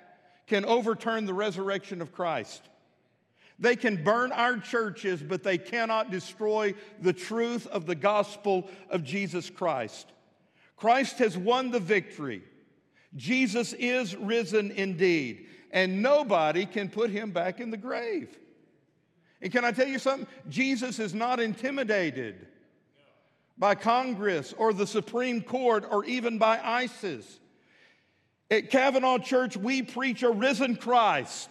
can 0.46 0.64
overturn 0.64 1.26
the 1.26 1.34
resurrection 1.34 2.02
of 2.02 2.12
Christ. 2.12 2.62
They 3.58 3.76
can 3.76 4.02
burn 4.02 4.32
our 4.32 4.58
churches, 4.58 5.22
but 5.22 5.42
they 5.42 5.56
cannot 5.56 6.10
destroy 6.10 6.74
the 7.00 7.12
truth 7.12 7.66
of 7.68 7.86
the 7.86 7.94
gospel 7.94 8.68
of 8.90 9.04
Jesus 9.04 9.48
Christ. 9.48 10.12
Christ 10.76 11.18
has 11.20 11.38
won 11.38 11.70
the 11.70 11.80
victory. 11.80 12.42
Jesus 13.14 13.72
is 13.72 14.14
risen 14.16 14.70
indeed, 14.72 15.46
and 15.76 16.00
nobody 16.00 16.64
can 16.64 16.88
put 16.88 17.10
him 17.10 17.32
back 17.32 17.60
in 17.60 17.70
the 17.70 17.76
grave. 17.76 18.34
And 19.42 19.52
can 19.52 19.62
I 19.62 19.72
tell 19.72 19.86
you 19.86 19.98
something? 19.98 20.26
Jesus 20.48 20.98
is 20.98 21.12
not 21.12 21.38
intimidated 21.38 22.46
by 23.58 23.74
Congress 23.74 24.54
or 24.56 24.72
the 24.72 24.86
Supreme 24.86 25.42
Court 25.42 25.84
or 25.90 26.02
even 26.06 26.38
by 26.38 26.58
ISIS. 26.64 27.40
At 28.50 28.70
Cavanaugh 28.70 29.18
Church, 29.18 29.54
we 29.58 29.82
preach 29.82 30.22
a 30.22 30.30
risen 30.30 30.76
Christ 30.76 31.50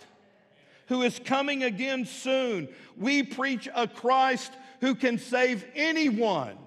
who 0.88 1.04
is 1.04 1.20
coming 1.24 1.62
again 1.62 2.04
soon. 2.06 2.68
We 2.98 3.22
preach 3.22 3.70
a 3.76 3.88
Christ 3.88 4.52
who 4.82 4.96
can 4.96 5.20
save 5.20 5.64
anyone, 5.76 6.58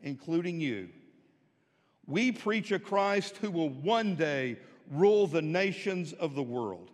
including 0.00 0.58
you. 0.58 0.88
We 2.06 2.32
preach 2.32 2.72
a 2.72 2.78
Christ 2.78 3.36
who 3.36 3.50
will 3.50 3.68
one 3.68 4.14
day 4.14 4.56
rule 4.90 5.26
the 5.26 5.42
nations 5.42 6.14
of 6.14 6.34
the 6.34 6.42
world. 6.42 6.92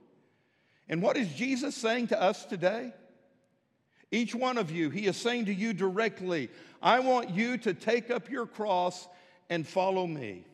And 0.90 1.00
what 1.00 1.16
is 1.16 1.32
Jesus 1.32 1.76
saying 1.76 2.08
to 2.08 2.20
us 2.20 2.44
today? 2.44 2.92
Each 4.10 4.34
one 4.34 4.58
of 4.58 4.72
you, 4.72 4.90
he 4.90 5.06
is 5.06 5.16
saying 5.16 5.44
to 5.44 5.54
you 5.54 5.72
directly, 5.72 6.50
I 6.82 6.98
want 6.98 7.30
you 7.30 7.56
to 7.58 7.72
take 7.72 8.10
up 8.10 8.28
your 8.28 8.44
cross 8.44 9.06
and 9.48 9.66
follow 9.66 10.04
me. 10.04 10.44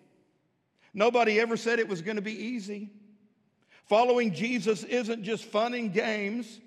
Nobody 0.92 1.40
ever 1.40 1.56
said 1.56 1.78
it 1.78 1.88
was 1.88 2.02
going 2.02 2.16
to 2.16 2.22
be 2.22 2.38
easy. 2.38 2.90
Following 3.86 4.34
Jesus 4.34 4.84
isn't 4.84 5.24
just 5.24 5.44
fun 5.44 5.72
and 5.72 5.90
games. 5.90 6.60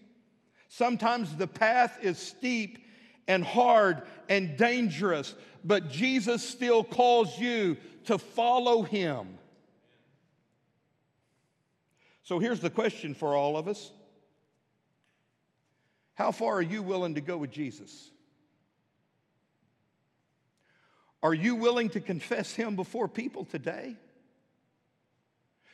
Sometimes 0.69 1.35
the 1.35 1.47
path 1.47 1.99
is 2.01 2.17
steep 2.17 2.79
and 3.27 3.43
hard 3.43 4.01
and 4.29 4.57
dangerous, 4.57 5.35
but 5.63 5.91
Jesus 5.91 6.43
still 6.43 6.83
calls 6.83 7.37
you 7.37 7.77
to 8.05 8.17
follow 8.17 8.81
him. 8.81 9.37
So 12.29 12.37
here's 12.37 12.59
the 12.59 12.69
question 12.69 13.15
for 13.15 13.35
all 13.35 13.57
of 13.57 13.67
us 13.67 13.91
How 16.13 16.31
far 16.31 16.57
are 16.57 16.61
you 16.61 16.83
willing 16.83 17.15
to 17.15 17.21
go 17.21 17.37
with 17.37 17.49
Jesus? 17.49 18.11
Are 21.23 21.33
you 21.33 21.55
willing 21.55 21.89
to 21.89 21.99
confess 21.99 22.53
him 22.53 22.75
before 22.75 23.07
people 23.07 23.45
today? 23.45 23.95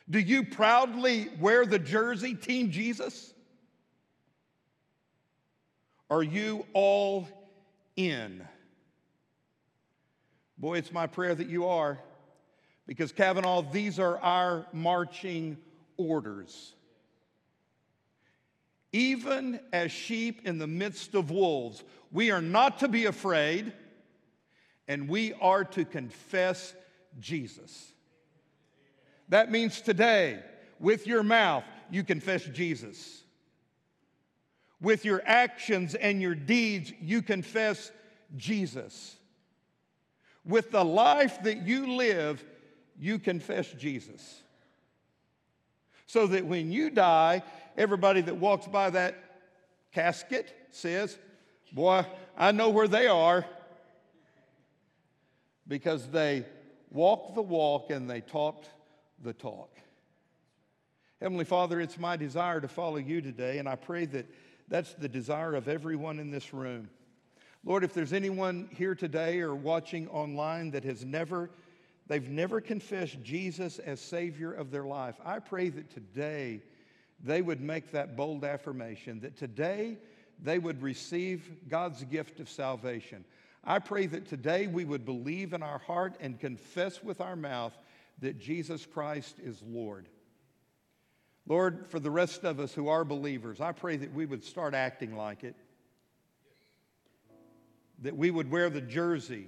Do 0.08 0.18
you 0.18 0.46
proudly 0.46 1.28
wear 1.38 1.66
the 1.66 1.78
jersey, 1.78 2.32
Team 2.32 2.70
Jesus? 2.70 3.34
Are 6.08 6.22
you 6.22 6.64
all 6.72 7.28
in? 7.96 8.48
Boy, 10.56 10.78
it's 10.78 10.90
my 10.90 11.06
prayer 11.06 11.34
that 11.34 11.50
you 11.50 11.66
are, 11.66 11.98
because 12.86 13.12
Cavanaugh, 13.12 13.60
these 13.60 13.98
are 13.98 14.16
our 14.20 14.64
marching 14.72 15.58
orders. 15.96 16.74
Even 18.92 19.60
as 19.72 19.92
sheep 19.92 20.46
in 20.46 20.58
the 20.58 20.66
midst 20.66 21.14
of 21.14 21.30
wolves, 21.30 21.84
we 22.12 22.30
are 22.30 22.40
not 22.40 22.78
to 22.78 22.88
be 22.88 23.06
afraid, 23.06 23.72
and 24.88 25.08
we 25.08 25.32
are 25.34 25.64
to 25.64 25.84
confess 25.84 26.74
Jesus. 27.18 27.92
That 29.28 29.50
means 29.50 29.80
today, 29.80 30.40
with 30.78 31.06
your 31.06 31.22
mouth, 31.22 31.64
you 31.90 32.04
confess 32.04 32.44
Jesus. 32.44 33.22
With 34.80 35.04
your 35.04 35.22
actions 35.24 35.94
and 35.94 36.20
your 36.20 36.34
deeds, 36.34 36.92
you 37.00 37.22
confess 37.22 37.90
Jesus. 38.36 39.16
With 40.44 40.70
the 40.70 40.84
life 40.84 41.42
that 41.42 41.66
you 41.66 41.96
live, 41.96 42.44
you 42.98 43.18
confess 43.18 43.70
Jesus. 43.72 44.42
So 46.06 46.26
that 46.28 46.46
when 46.46 46.70
you 46.70 46.90
die, 46.90 47.42
everybody 47.76 48.20
that 48.22 48.36
walks 48.36 48.66
by 48.66 48.90
that 48.90 49.16
casket 49.92 50.54
says, 50.70 51.18
Boy, 51.72 52.06
I 52.36 52.52
know 52.52 52.70
where 52.70 52.88
they 52.88 53.06
are. 53.06 53.44
Because 55.68 56.06
they 56.08 56.44
walked 56.90 57.34
the 57.34 57.42
walk 57.42 57.90
and 57.90 58.08
they 58.08 58.20
talked 58.20 58.70
the 59.22 59.32
talk. 59.32 59.76
Heavenly 61.20 61.44
Father, 61.44 61.80
it's 61.80 61.98
my 61.98 62.16
desire 62.16 62.60
to 62.60 62.68
follow 62.68 62.98
you 62.98 63.20
today, 63.20 63.58
and 63.58 63.68
I 63.68 63.74
pray 63.74 64.04
that 64.06 64.26
that's 64.68 64.94
the 64.94 65.08
desire 65.08 65.54
of 65.54 65.66
everyone 65.66 66.18
in 66.18 66.30
this 66.30 66.52
room. 66.52 66.88
Lord, 67.64 67.84
if 67.84 67.94
there's 67.94 68.12
anyone 68.12 68.68
here 68.70 68.94
today 68.94 69.40
or 69.40 69.54
watching 69.54 70.08
online 70.08 70.70
that 70.72 70.84
has 70.84 71.04
never, 71.04 71.50
they've 72.06 72.28
never 72.28 72.60
confessed 72.60 73.22
Jesus 73.22 73.78
as 73.78 74.00
Savior 74.00 74.52
of 74.52 74.70
their 74.70 74.84
life, 74.84 75.16
I 75.24 75.38
pray 75.38 75.68
that 75.70 75.90
today 75.90 76.62
they 77.22 77.42
would 77.42 77.60
make 77.60 77.92
that 77.92 78.16
bold 78.16 78.44
affirmation, 78.44 79.20
that 79.20 79.36
today 79.36 79.98
they 80.42 80.58
would 80.58 80.82
receive 80.82 81.50
God's 81.68 82.04
gift 82.04 82.40
of 82.40 82.48
salvation. 82.48 83.24
I 83.64 83.78
pray 83.78 84.06
that 84.06 84.26
today 84.26 84.66
we 84.66 84.84
would 84.84 85.04
believe 85.04 85.52
in 85.52 85.62
our 85.62 85.78
heart 85.78 86.16
and 86.20 86.38
confess 86.38 87.02
with 87.02 87.20
our 87.20 87.36
mouth 87.36 87.76
that 88.20 88.38
Jesus 88.38 88.86
Christ 88.86 89.36
is 89.42 89.62
Lord. 89.62 90.08
Lord, 91.48 91.86
for 91.88 92.00
the 92.00 92.10
rest 92.10 92.44
of 92.44 92.60
us 92.60 92.72
who 92.72 92.88
are 92.88 93.04
believers, 93.04 93.60
I 93.60 93.72
pray 93.72 93.96
that 93.96 94.12
we 94.12 94.26
would 94.26 94.44
start 94.44 94.74
acting 94.74 95.16
like 95.16 95.44
it, 95.44 95.54
that 98.02 98.16
we 98.16 98.30
would 98.30 98.50
wear 98.50 98.68
the 98.68 98.80
jersey, 98.80 99.46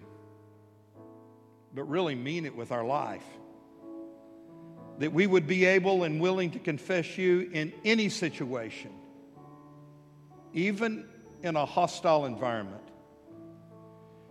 but 1.75 1.85
really 1.85 2.14
mean 2.14 2.47
it 2.47 2.57
with 2.57 2.73
our 2.73 2.85
life, 2.85 3.25
that 4.99 5.12
we 5.12 5.27
would 5.27 5.47
be 5.47 5.64
able 5.64 6.05
and 6.05 6.21
willing 6.21 6.51
to 6.53 6.59
confess 6.59 7.19
you 7.19 7.49
in 7.53 7.73
any 7.85 8.09
situation, 8.09 8.91
even 10.53 11.07
in 11.43 11.57
a 11.57 11.66
hostile 11.66 12.27
environment. 12.27 12.83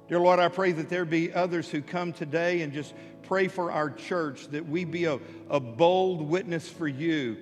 Dear 0.10 0.20
Lord, 0.20 0.40
I 0.40 0.48
pray 0.48 0.72
that 0.72 0.90
there 0.90 1.06
be 1.06 1.34
others 1.34 1.70
who 1.70 1.82
come 1.82 2.14
today 2.14 2.62
and 2.62 2.72
just 2.72 2.94
pray 3.24 3.50
for 3.50 3.72
our 3.72 3.90
church 3.90 4.48
that 4.50 4.68
we 4.68 4.86
be 4.86 5.06
a, 5.06 5.20
a 5.50 5.60
bold 5.60 6.22
witness 6.22 6.70
for 6.70 6.88
you 6.88 7.38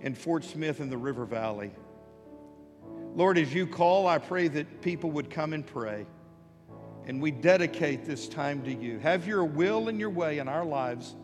in 0.00 0.14
Fort 0.14 0.44
Smith 0.44 0.80
and 0.80 0.90
the 0.90 0.96
River 0.96 1.26
Valley. 1.26 1.72
Lord, 3.14 3.38
as 3.38 3.52
you 3.52 3.66
call, 3.66 4.06
I 4.06 4.18
pray 4.18 4.48
that 4.48 4.82
people 4.82 5.10
would 5.12 5.30
come 5.30 5.52
and 5.52 5.66
pray. 5.66 6.06
And 7.06 7.22
we 7.22 7.30
dedicate 7.30 8.04
this 8.04 8.28
time 8.28 8.62
to 8.64 8.72
you. 8.72 8.98
Have 8.98 9.26
your 9.26 9.44
will 9.44 9.88
and 9.88 10.00
your 10.00 10.10
way 10.10 10.38
in 10.38 10.48
our 10.48 10.64
lives, 10.64 11.14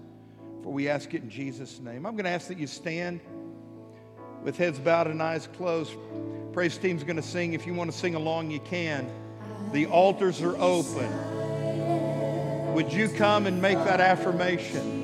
for 0.63 0.73
we 0.73 0.89
ask 0.89 1.13
it 1.15 1.23
in 1.23 1.31
Jesus' 1.31 1.81
name. 1.81 2.07
I'm 2.07 2.13
going 2.13 2.25
to 2.25 2.31
ask 2.31 2.49
that 2.49 2.59
you 2.59 2.67
stand 2.67 3.21
with 4.43 4.57
heads 4.57 4.79
bowed 4.79 5.09
and 5.09 5.23
eyes 5.23 5.49
closed. 5.57 5.93
Praise 6.53 6.79
team's 6.79 7.03
going 7.05 7.17
to 7.17 7.23
sing. 7.23 7.53
If 7.53 7.67
you 7.67 7.75
want 7.75 7.91
to 7.91 7.97
sing 7.97 8.15
along, 8.15 8.51
you 8.51 8.61
can. 8.61 9.11
The 9.73 9.87
altars 9.87 10.41
are 10.43 10.57
open. 10.57 11.11
Would 12.75 12.93
you 12.93 13.09
come 13.09 13.47
and 13.47 13.61
make 13.61 13.79
that 13.79 14.01
affirmation 14.01 15.03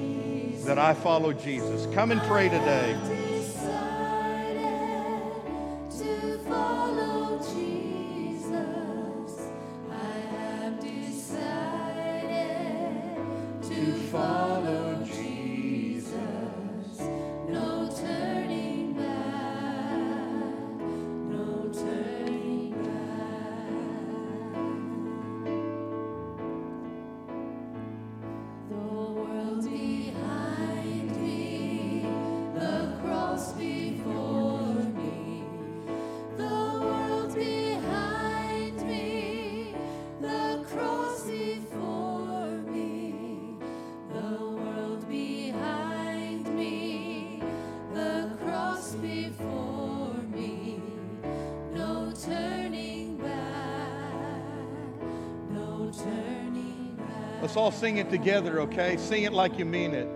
that 0.69 0.79
I 0.79 0.93
follow 0.93 1.33
Jesus. 1.33 1.87
Come 1.95 2.13
and 2.13 2.21
pray 2.23 2.51
today. 2.51 3.18
Let's 57.49 57.57
all 57.57 57.71
sing 57.71 57.97
it 57.97 58.11
together, 58.11 58.61
okay? 58.61 58.99
Sing 58.99 59.23
it 59.23 59.33
like 59.33 59.59
you 59.59 59.65
mean 59.65 59.95
it. 59.95 60.07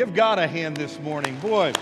Give 0.00 0.14
God 0.14 0.38
a 0.38 0.48
hand 0.48 0.78
this 0.78 0.98
morning. 1.00 1.38
Boy, 1.40 1.74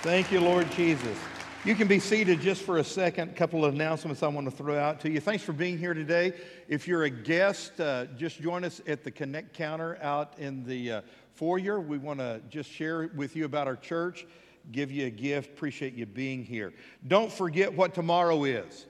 thank 0.00 0.32
you, 0.32 0.40
Lord 0.40 0.70
Jesus. 0.70 1.18
You 1.66 1.74
can 1.74 1.86
be 1.86 1.98
seated 1.98 2.40
just 2.40 2.62
for 2.62 2.78
a 2.78 2.84
second. 2.84 3.28
A 3.28 3.34
couple 3.34 3.62
of 3.66 3.74
announcements 3.74 4.22
I 4.22 4.28
want 4.28 4.48
to 4.48 4.56
throw 4.56 4.78
out 4.78 4.98
to 5.00 5.10
you. 5.10 5.20
Thanks 5.20 5.44
for 5.44 5.52
being 5.52 5.76
here 5.76 5.92
today. 5.92 6.32
If 6.68 6.88
you're 6.88 7.02
a 7.02 7.10
guest, 7.10 7.78
uh, 7.78 8.06
just 8.16 8.40
join 8.40 8.64
us 8.64 8.80
at 8.86 9.04
the 9.04 9.10
Connect 9.10 9.52
counter 9.52 9.98
out 10.00 10.32
in 10.38 10.64
the 10.64 10.92
uh, 10.92 11.00
foyer. 11.34 11.78
We 11.78 11.98
want 11.98 12.20
to 12.20 12.40
just 12.48 12.70
share 12.70 13.10
with 13.14 13.36
you 13.36 13.44
about 13.44 13.66
our 13.66 13.76
church, 13.76 14.26
give 14.70 14.90
you 14.90 15.08
a 15.08 15.10
gift. 15.10 15.50
Appreciate 15.50 15.92
you 15.92 16.06
being 16.06 16.42
here. 16.42 16.72
Don't 17.06 17.30
forget 17.30 17.70
what 17.74 17.92
tomorrow 17.92 18.44
is. 18.44 18.86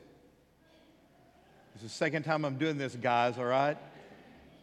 It's 1.75 1.83
the 1.83 1.89
second 1.89 2.23
time 2.23 2.45
I'm 2.45 2.59
doing 2.59 2.79
this, 2.79 2.95
guys, 2.95 3.39
all 3.39 3.45
right? 3.45 3.77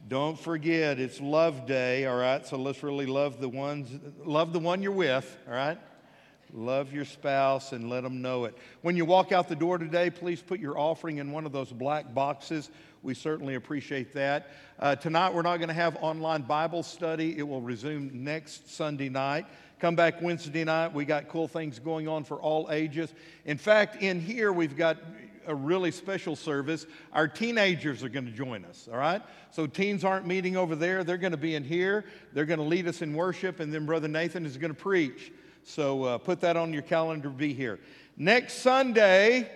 Don't 0.08 0.40
forget, 0.40 1.00
it's 1.00 1.20
Love 1.20 1.68
Day, 1.68 2.06
all 2.06 2.18
right? 2.18 2.46
So 2.46 2.58
let's 2.58 2.82
really 2.82 3.06
love 3.06 3.40
the 3.40 3.50
ones, 3.50 3.92
love 4.26 4.54
the 4.54 4.60
one 4.60 4.82
you're 4.82 4.92
with, 4.92 5.38
all 5.48 5.54
right? 5.54 5.78
Love 6.52 6.92
your 6.92 7.06
spouse 7.06 7.74
and 7.74 7.90
let 7.90 8.02
them 8.02 8.22
know 8.22 8.46
it. 8.46 8.58
When 8.82 8.98
you 8.98 9.06
walk 9.06 9.32
out 9.32 9.48
the 9.48 9.56
door 9.56 9.78
today, 9.78 10.10
please 10.10 10.42
put 10.42 10.60
your 10.60 10.80
offering 10.80 11.18
in 11.18 11.32
one 11.32 11.46
of 11.46 11.52
those 11.52 11.72
black 11.72 12.12
boxes. 12.14 12.72
We 13.04 13.14
certainly 13.14 13.54
appreciate 13.54 14.14
that. 14.14 14.50
Uh, 14.80 14.96
tonight, 14.96 15.34
we're 15.34 15.44
not 15.44 15.58
going 15.58 15.70
to 15.70 15.76
have 15.76 15.96
online 16.02 16.42
Bible 16.42 16.82
study. 16.82 17.38
It 17.38 17.48
will 17.48 17.62
resume 17.62 18.10
next 18.24 18.74
Sunday 18.74 19.10
night. 19.10 19.46
Come 19.80 19.96
back 19.96 20.22
Wednesday 20.22 20.64
night. 20.64 20.92
We 20.92 21.06
got 21.06 21.28
cool 21.28 21.48
things 21.48 21.78
going 21.78 22.08
on 22.08 22.24
for 22.24 22.38
all 22.38 22.70
ages. 22.72 23.14
In 23.46 23.58
fact, 23.58 24.02
in 24.02 24.20
here, 24.20 24.52
we've 24.52 24.76
got 24.76 24.98
a 25.50 25.56
really 25.56 25.92
special 25.92 26.36
service. 26.36 26.86
Our 27.12 27.28
teenagers 27.28 28.04
are 28.04 28.10
going 28.10 28.26
to 28.26 28.32
join 28.32 28.64
us, 28.64 28.88
all 28.90 28.98
right? 28.98 29.22
So, 29.52 29.66
teens 29.66 30.06
aren't 30.06 30.28
meeting 30.28 30.56
over 30.56 30.76
there. 30.76 31.04
They're 31.04 31.18
going 31.18 31.32
to 31.32 31.38
be 31.38 31.56
in 31.56 31.64
here. 31.64 32.06
They're 32.34 32.46
going 32.46 32.60
to 32.60 32.66
lead 32.66 32.88
us 32.88 33.02
in 33.02 33.14
worship, 33.14 33.60
and 33.60 33.74
then 33.74 33.86
Brother 33.86 34.08
Nathan 34.08 34.46
is 34.46 34.56
going 34.56 34.74
to 34.74 34.80
preach. 34.80 35.32
So, 35.64 36.04
uh, 36.04 36.18
put 36.20 36.40
that 36.42 36.56
on 36.56 36.72
your 36.72 36.84
calendar 36.84 37.30
be 37.30 37.54
here. 37.54 37.80
Next 38.16 38.60
Sunday, 38.60 39.50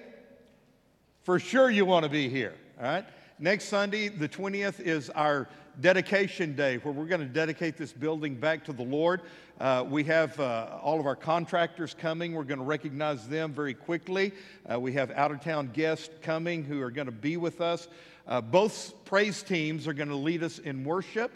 for 1.21 1.39
sure 1.39 1.69
you 1.69 1.85
want 1.85 2.03
to 2.03 2.09
be 2.09 2.27
here, 2.27 2.55
all 2.79 2.85
right? 2.85 3.05
Next 3.39 3.65
Sunday, 3.65 4.09
the 4.09 4.27
20th, 4.27 4.79
is 4.79 5.09
our 5.11 5.47
dedication 5.81 6.55
day 6.55 6.77
where 6.77 6.93
we're 6.93 7.05
going 7.05 7.21
to 7.21 7.27
dedicate 7.27 7.77
this 7.77 7.91
building 7.91 8.35
back 8.35 8.63
to 8.65 8.73
the 8.73 8.83
Lord. 8.83 9.21
Uh, 9.59 9.83
we 9.87 10.03
have 10.03 10.39
uh, 10.39 10.79
all 10.81 10.99
of 10.99 11.05
our 11.05 11.15
contractors 11.15 11.93
coming. 11.93 12.33
We're 12.33 12.43
going 12.43 12.59
to 12.59 12.65
recognize 12.65 13.27
them 13.27 13.53
very 13.53 13.73
quickly. 13.73 14.33
Uh, 14.71 14.79
we 14.79 14.93
have 14.93 15.11
out 15.11 15.31
of 15.31 15.41
town 15.41 15.71
guests 15.73 16.09
coming 16.21 16.63
who 16.63 16.81
are 16.81 16.91
going 16.91 17.07
to 17.07 17.11
be 17.11 17.37
with 17.37 17.61
us. 17.61 17.87
Uh, 18.27 18.41
both 18.41 18.93
praise 19.05 19.43
teams 19.43 19.87
are 19.87 19.93
going 19.93 20.09
to 20.09 20.15
lead 20.15 20.43
us 20.43 20.59
in 20.59 20.83
worship. 20.83 21.31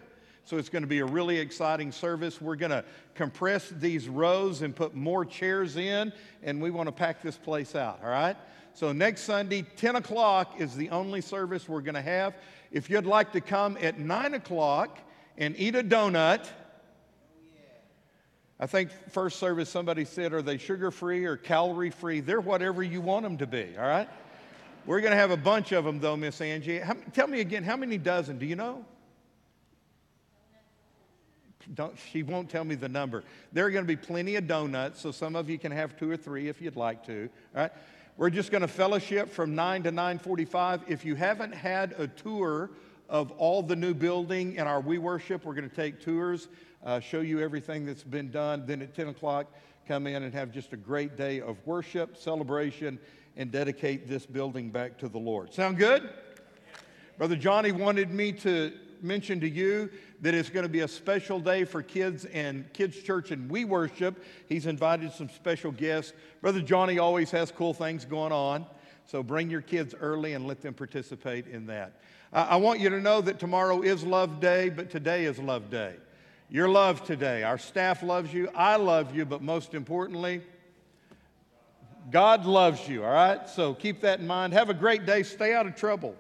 So 0.46 0.58
it's 0.58 0.70
going 0.70 0.84
to 0.84 0.88
be 0.88 1.00
a 1.00 1.06
really 1.06 1.38
exciting 1.40 1.92
service. 1.92 2.40
We're 2.40 2.56
going 2.56 2.72
to 2.72 2.86
compress 3.16 3.70
these 3.70 4.08
rows 4.08 4.62
and 4.62 4.74
put 4.74 4.96
more 4.96 5.26
chairs 5.26 5.76
in, 5.76 6.14
and 6.42 6.62
we 6.62 6.72
want 6.72 6.88
to 6.88 6.94
pack 6.94 7.22
this 7.22 7.36
place 7.36 7.76
out, 7.76 8.00
all 8.02 8.10
right? 8.10 8.38
So 8.74 8.94
next 8.94 9.24
Sunday, 9.24 9.64
10 9.76 9.96
o'clock 9.98 10.62
is 10.62 10.76
the 10.76 10.92
only 10.92 11.20
service 11.20 11.68
we're 11.68 11.82
going 11.82 11.96
to 11.96 12.02
have. 12.02 12.36
If 12.72 12.90
you'd 12.90 13.06
like 13.06 13.32
to 13.34 13.42
come 13.42 13.78
at 13.82 14.00
9 14.00 14.34
o'clock 14.34 15.00
and 15.38 15.56
eat 15.58 15.76
a 15.76 15.84
donut, 15.84 16.48
I 18.60 18.66
think 18.66 18.90
first 19.12 19.40
service 19.40 19.70
somebody 19.70 20.04
said, 20.04 20.34
are 20.34 20.42
they 20.42 20.58
sugar 20.58 20.90
free 20.90 21.26
or 21.26 21.38
calorie 21.38 21.92
free? 21.92 22.22
They're 22.22 22.42
whatever 22.42 22.82
you 22.82 23.02
want 23.02 23.24
them 23.24 23.38
to 23.38 23.48
be, 23.48 23.76
all 23.78 23.88
right? 23.88 24.10
We're 24.86 25.02
going 25.02 25.12
to 25.12 25.18
have 25.18 25.32
a 25.32 25.38
bunch 25.38 25.74
of 25.74 25.86
them 25.86 26.00
though, 26.00 26.18
Miss 26.18 26.42
Angie. 26.42 26.80
How, 26.80 26.96
tell 27.14 27.28
me 27.28 27.42
again, 27.42 27.64
how 27.64 27.76
many 27.76 27.98
dozen? 27.98 28.40
Do 28.40 28.46
you 28.46 28.56
know? 28.56 28.86
Don't, 31.74 31.96
she 32.12 32.24
won't 32.24 32.50
tell 32.50 32.64
me 32.64 32.76
the 32.76 32.88
number. 32.88 33.24
There 33.52 33.66
are 33.66 33.72
going 33.72 33.84
to 33.84 33.88
be 33.88 33.98
plenty 33.98 34.38
of 34.38 34.48
donuts, 34.48 35.02
so 35.02 35.12
some 35.12 35.36
of 35.36 35.50
you 35.50 35.60
can 35.60 35.72
have 35.72 35.98
two 35.98 36.10
or 36.10 36.18
three 36.18 36.48
if 36.48 36.62
you'd 36.62 36.78
like 36.78 37.06
to. 37.08 37.30
All 37.54 37.62
right. 37.64 37.72
We're 38.18 38.32
just 38.32 38.50
going 38.50 38.62
to 38.64 38.68
fellowship 38.68 39.30
from 39.30 39.54
9 39.54 39.84
to 39.84 39.92
9:45. 39.92 40.82
If 40.88 41.06
you 41.06 41.14
haven't 41.14 41.54
had 41.54 41.94
a 42.00 42.08
tour 42.08 42.72
of 43.08 43.30
all 43.34 43.62
the 43.62 43.76
new 43.76 43.94
building 43.94 44.56
in 44.56 44.66
our 44.66 44.82
We 44.82 44.98
Worship, 44.98 45.46
we're 45.46 45.54
going 45.54 45.70
to 45.70 45.76
take 45.76 46.02
tours, 46.02 46.48
uh, 46.84 47.00
show 47.00 47.22
you 47.22 47.40
everything 47.40 47.86
that's 47.86 48.04
been 48.04 48.32
done. 48.32 48.64
Then 48.66 48.82
at 48.82 48.96
10 48.96 49.10
o'clock, 49.10 49.46
come 49.88 50.08
in 50.08 50.24
and 50.24 50.34
have 50.34 50.52
just 50.52 50.74
a 50.74 50.78
great 50.78 51.16
day 51.16 51.42
of 51.42 51.58
worship, 51.68 52.18
celebration, 52.18 52.98
and 53.36 53.52
dedicate 53.52 54.08
this 54.08 54.26
building 54.26 54.72
back 54.72 54.98
to 54.98 55.08
the 55.08 55.20
Lord. 55.20 55.54
Sound 55.54 55.78
good? 55.78 56.10
Brother 57.20 57.36
Johnny 57.36 57.72
wanted 57.72 58.10
me 58.10 58.32
to 58.32 58.74
mention 59.02 59.40
to 59.42 59.50
you 59.50 59.90
that 60.22 60.34
it's 60.34 60.50
going 60.50 60.64
to 60.64 60.70
be 60.70 60.82
a 60.82 60.88
special 60.88 61.40
day 61.40 61.64
for 61.64 61.82
kids 61.82 62.26
and 62.26 62.72
kids 62.74 63.02
church 63.02 63.32
and 63.32 63.50
we 63.50 63.66
worship. 63.66 64.24
He's 64.48 64.66
invited 64.66 65.12
some 65.12 65.30
special 65.30 65.72
guests. 65.72 66.14
Brother 66.42 66.62
Johnny 66.62 67.00
always 67.00 67.32
has 67.32 67.52
cool 67.52 67.74
things 67.74 68.06
going 68.06 68.32
on. 68.32 68.66
So 69.06 69.24
bring 69.24 69.50
your 69.50 69.62
kids 69.62 69.96
early 70.00 70.34
and 70.34 70.48
let 70.48 70.62
them 70.62 70.74
participate 70.74 71.48
in 71.48 71.68
that. 71.68 72.02
Uh, 72.34 72.48
I 72.50 72.58
want 72.58 72.80
you 72.80 72.90
to 72.90 73.00
know 73.00 73.22
that 73.22 73.40
tomorrow 73.40 73.82
is 73.82 74.04
Love 74.04 74.40
Day, 74.42 74.70
but 74.70 74.90
today 74.90 75.26
is 75.26 75.40
Love 75.40 75.70
Day. 75.70 75.96
You're 76.50 76.70
loved 76.70 77.06
today. 77.06 77.44
Our 77.44 77.58
staff 77.58 78.04
loves 78.04 78.34
you. 78.34 78.50
I 78.56 78.76
love 78.78 79.16
you, 79.16 79.26
but 79.26 79.42
most 79.42 79.74
importantly, 79.74 80.42
God 82.10 82.46
loves 82.46 82.88
you, 82.88 83.04
all 83.04 83.12
right? 83.12 83.50
So 83.50 83.74
keep 83.74 84.02
that 84.02 84.20
in 84.20 84.28
mind. 84.28 84.54
Have 84.54 84.70
a 84.70 84.74
great 84.74 85.06
day. 85.06 85.24
Stay 85.24 85.54
out 85.54 85.68
of 85.68 85.76
trouble. 85.76 86.16